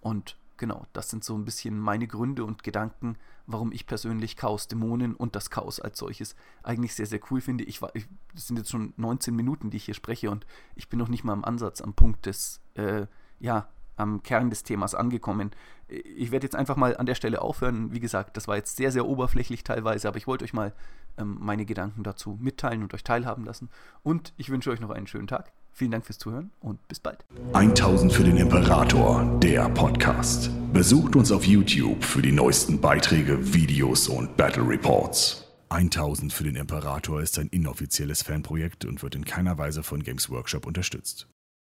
Und 0.01 0.37
genau, 0.59 0.85
das 0.93 1.09
sind 1.09 1.23
so 1.23 1.35
ein 1.35 1.45
bisschen 1.45 1.79
meine 1.79 2.07
Gründe 2.07 2.45
und 2.45 2.63
Gedanken, 2.63 3.17
warum 3.47 3.71
ich 3.71 3.87
persönlich 3.87 4.35
Chaos 4.35 4.67
Dämonen 4.67 5.15
und 5.15 5.35
das 5.35 5.49
Chaos 5.49 5.79
als 5.79 5.97
solches 5.97 6.35
eigentlich 6.61 6.93
sehr, 6.93 7.07
sehr 7.07 7.19
cool 7.31 7.41
finde. 7.41 7.63
Ich 7.63 7.81
war, 7.81 7.95
ich, 7.95 8.07
das 8.35 8.47
sind 8.47 8.57
jetzt 8.57 8.69
schon 8.69 8.93
19 8.97 9.35
Minuten, 9.35 9.71
die 9.71 9.77
ich 9.77 9.85
hier 9.85 9.95
spreche 9.95 10.29
und 10.29 10.45
ich 10.75 10.89
bin 10.89 10.99
noch 10.99 11.07
nicht 11.07 11.23
mal 11.23 11.33
am 11.33 11.43
Ansatz, 11.43 11.81
am 11.81 11.93
Punkt 11.93 12.27
des, 12.27 12.61
äh, 12.75 13.07
ja, 13.39 13.69
am 13.95 14.21
Kern 14.21 14.49
des 14.49 14.63
Themas 14.63 14.93
angekommen. 14.93 15.51
Ich 15.87 16.31
werde 16.31 16.45
jetzt 16.45 16.55
einfach 16.55 16.75
mal 16.75 16.95
an 16.95 17.05
der 17.05 17.15
Stelle 17.15 17.41
aufhören. 17.41 17.91
Wie 17.91 17.99
gesagt, 17.99 18.37
das 18.37 18.47
war 18.47 18.55
jetzt 18.55 18.77
sehr, 18.77 18.91
sehr 18.91 19.07
oberflächlich 19.07 19.63
teilweise, 19.63 20.07
aber 20.07 20.17
ich 20.17 20.27
wollte 20.27 20.45
euch 20.45 20.53
mal 20.53 20.73
ähm, 21.17 21.37
meine 21.39 21.65
Gedanken 21.65 22.03
dazu 22.03 22.37
mitteilen 22.39 22.83
und 22.83 22.93
euch 22.93 23.03
teilhaben 23.03 23.43
lassen. 23.43 23.69
Und 24.03 24.33
ich 24.37 24.49
wünsche 24.49 24.69
euch 24.69 24.79
noch 24.79 24.91
einen 24.91 25.07
schönen 25.07 25.27
Tag. 25.27 25.51
Vielen 25.79 25.91
Dank 25.91 26.05
fürs 26.05 26.17
Zuhören 26.17 26.51
und 26.59 26.85
bis 26.89 26.99
bald. 26.99 27.23
1000 27.53 28.11
für 28.11 28.25
den 28.25 28.35
Imperator, 28.35 29.39
der 29.41 29.69
Podcast. 29.69 30.51
Besucht 30.73 31.15
uns 31.15 31.31
auf 31.31 31.45
YouTube 31.45 32.03
für 32.03 32.21
die 32.21 32.33
neuesten 32.33 32.81
Beiträge, 32.81 33.53
Videos 33.53 34.09
und 34.09 34.35
Battle 34.35 34.67
Reports. 34.67 35.49
1000 35.69 36.33
für 36.33 36.43
den 36.43 36.57
Imperator 36.57 37.21
ist 37.21 37.39
ein 37.39 37.47
inoffizielles 37.47 38.23
Fanprojekt 38.23 38.83
und 38.83 39.01
wird 39.03 39.15
in 39.15 39.23
keiner 39.23 39.57
Weise 39.57 39.81
von 39.81 40.03
Games 40.03 40.29
Workshop 40.29 40.67
unterstützt. 40.67 41.29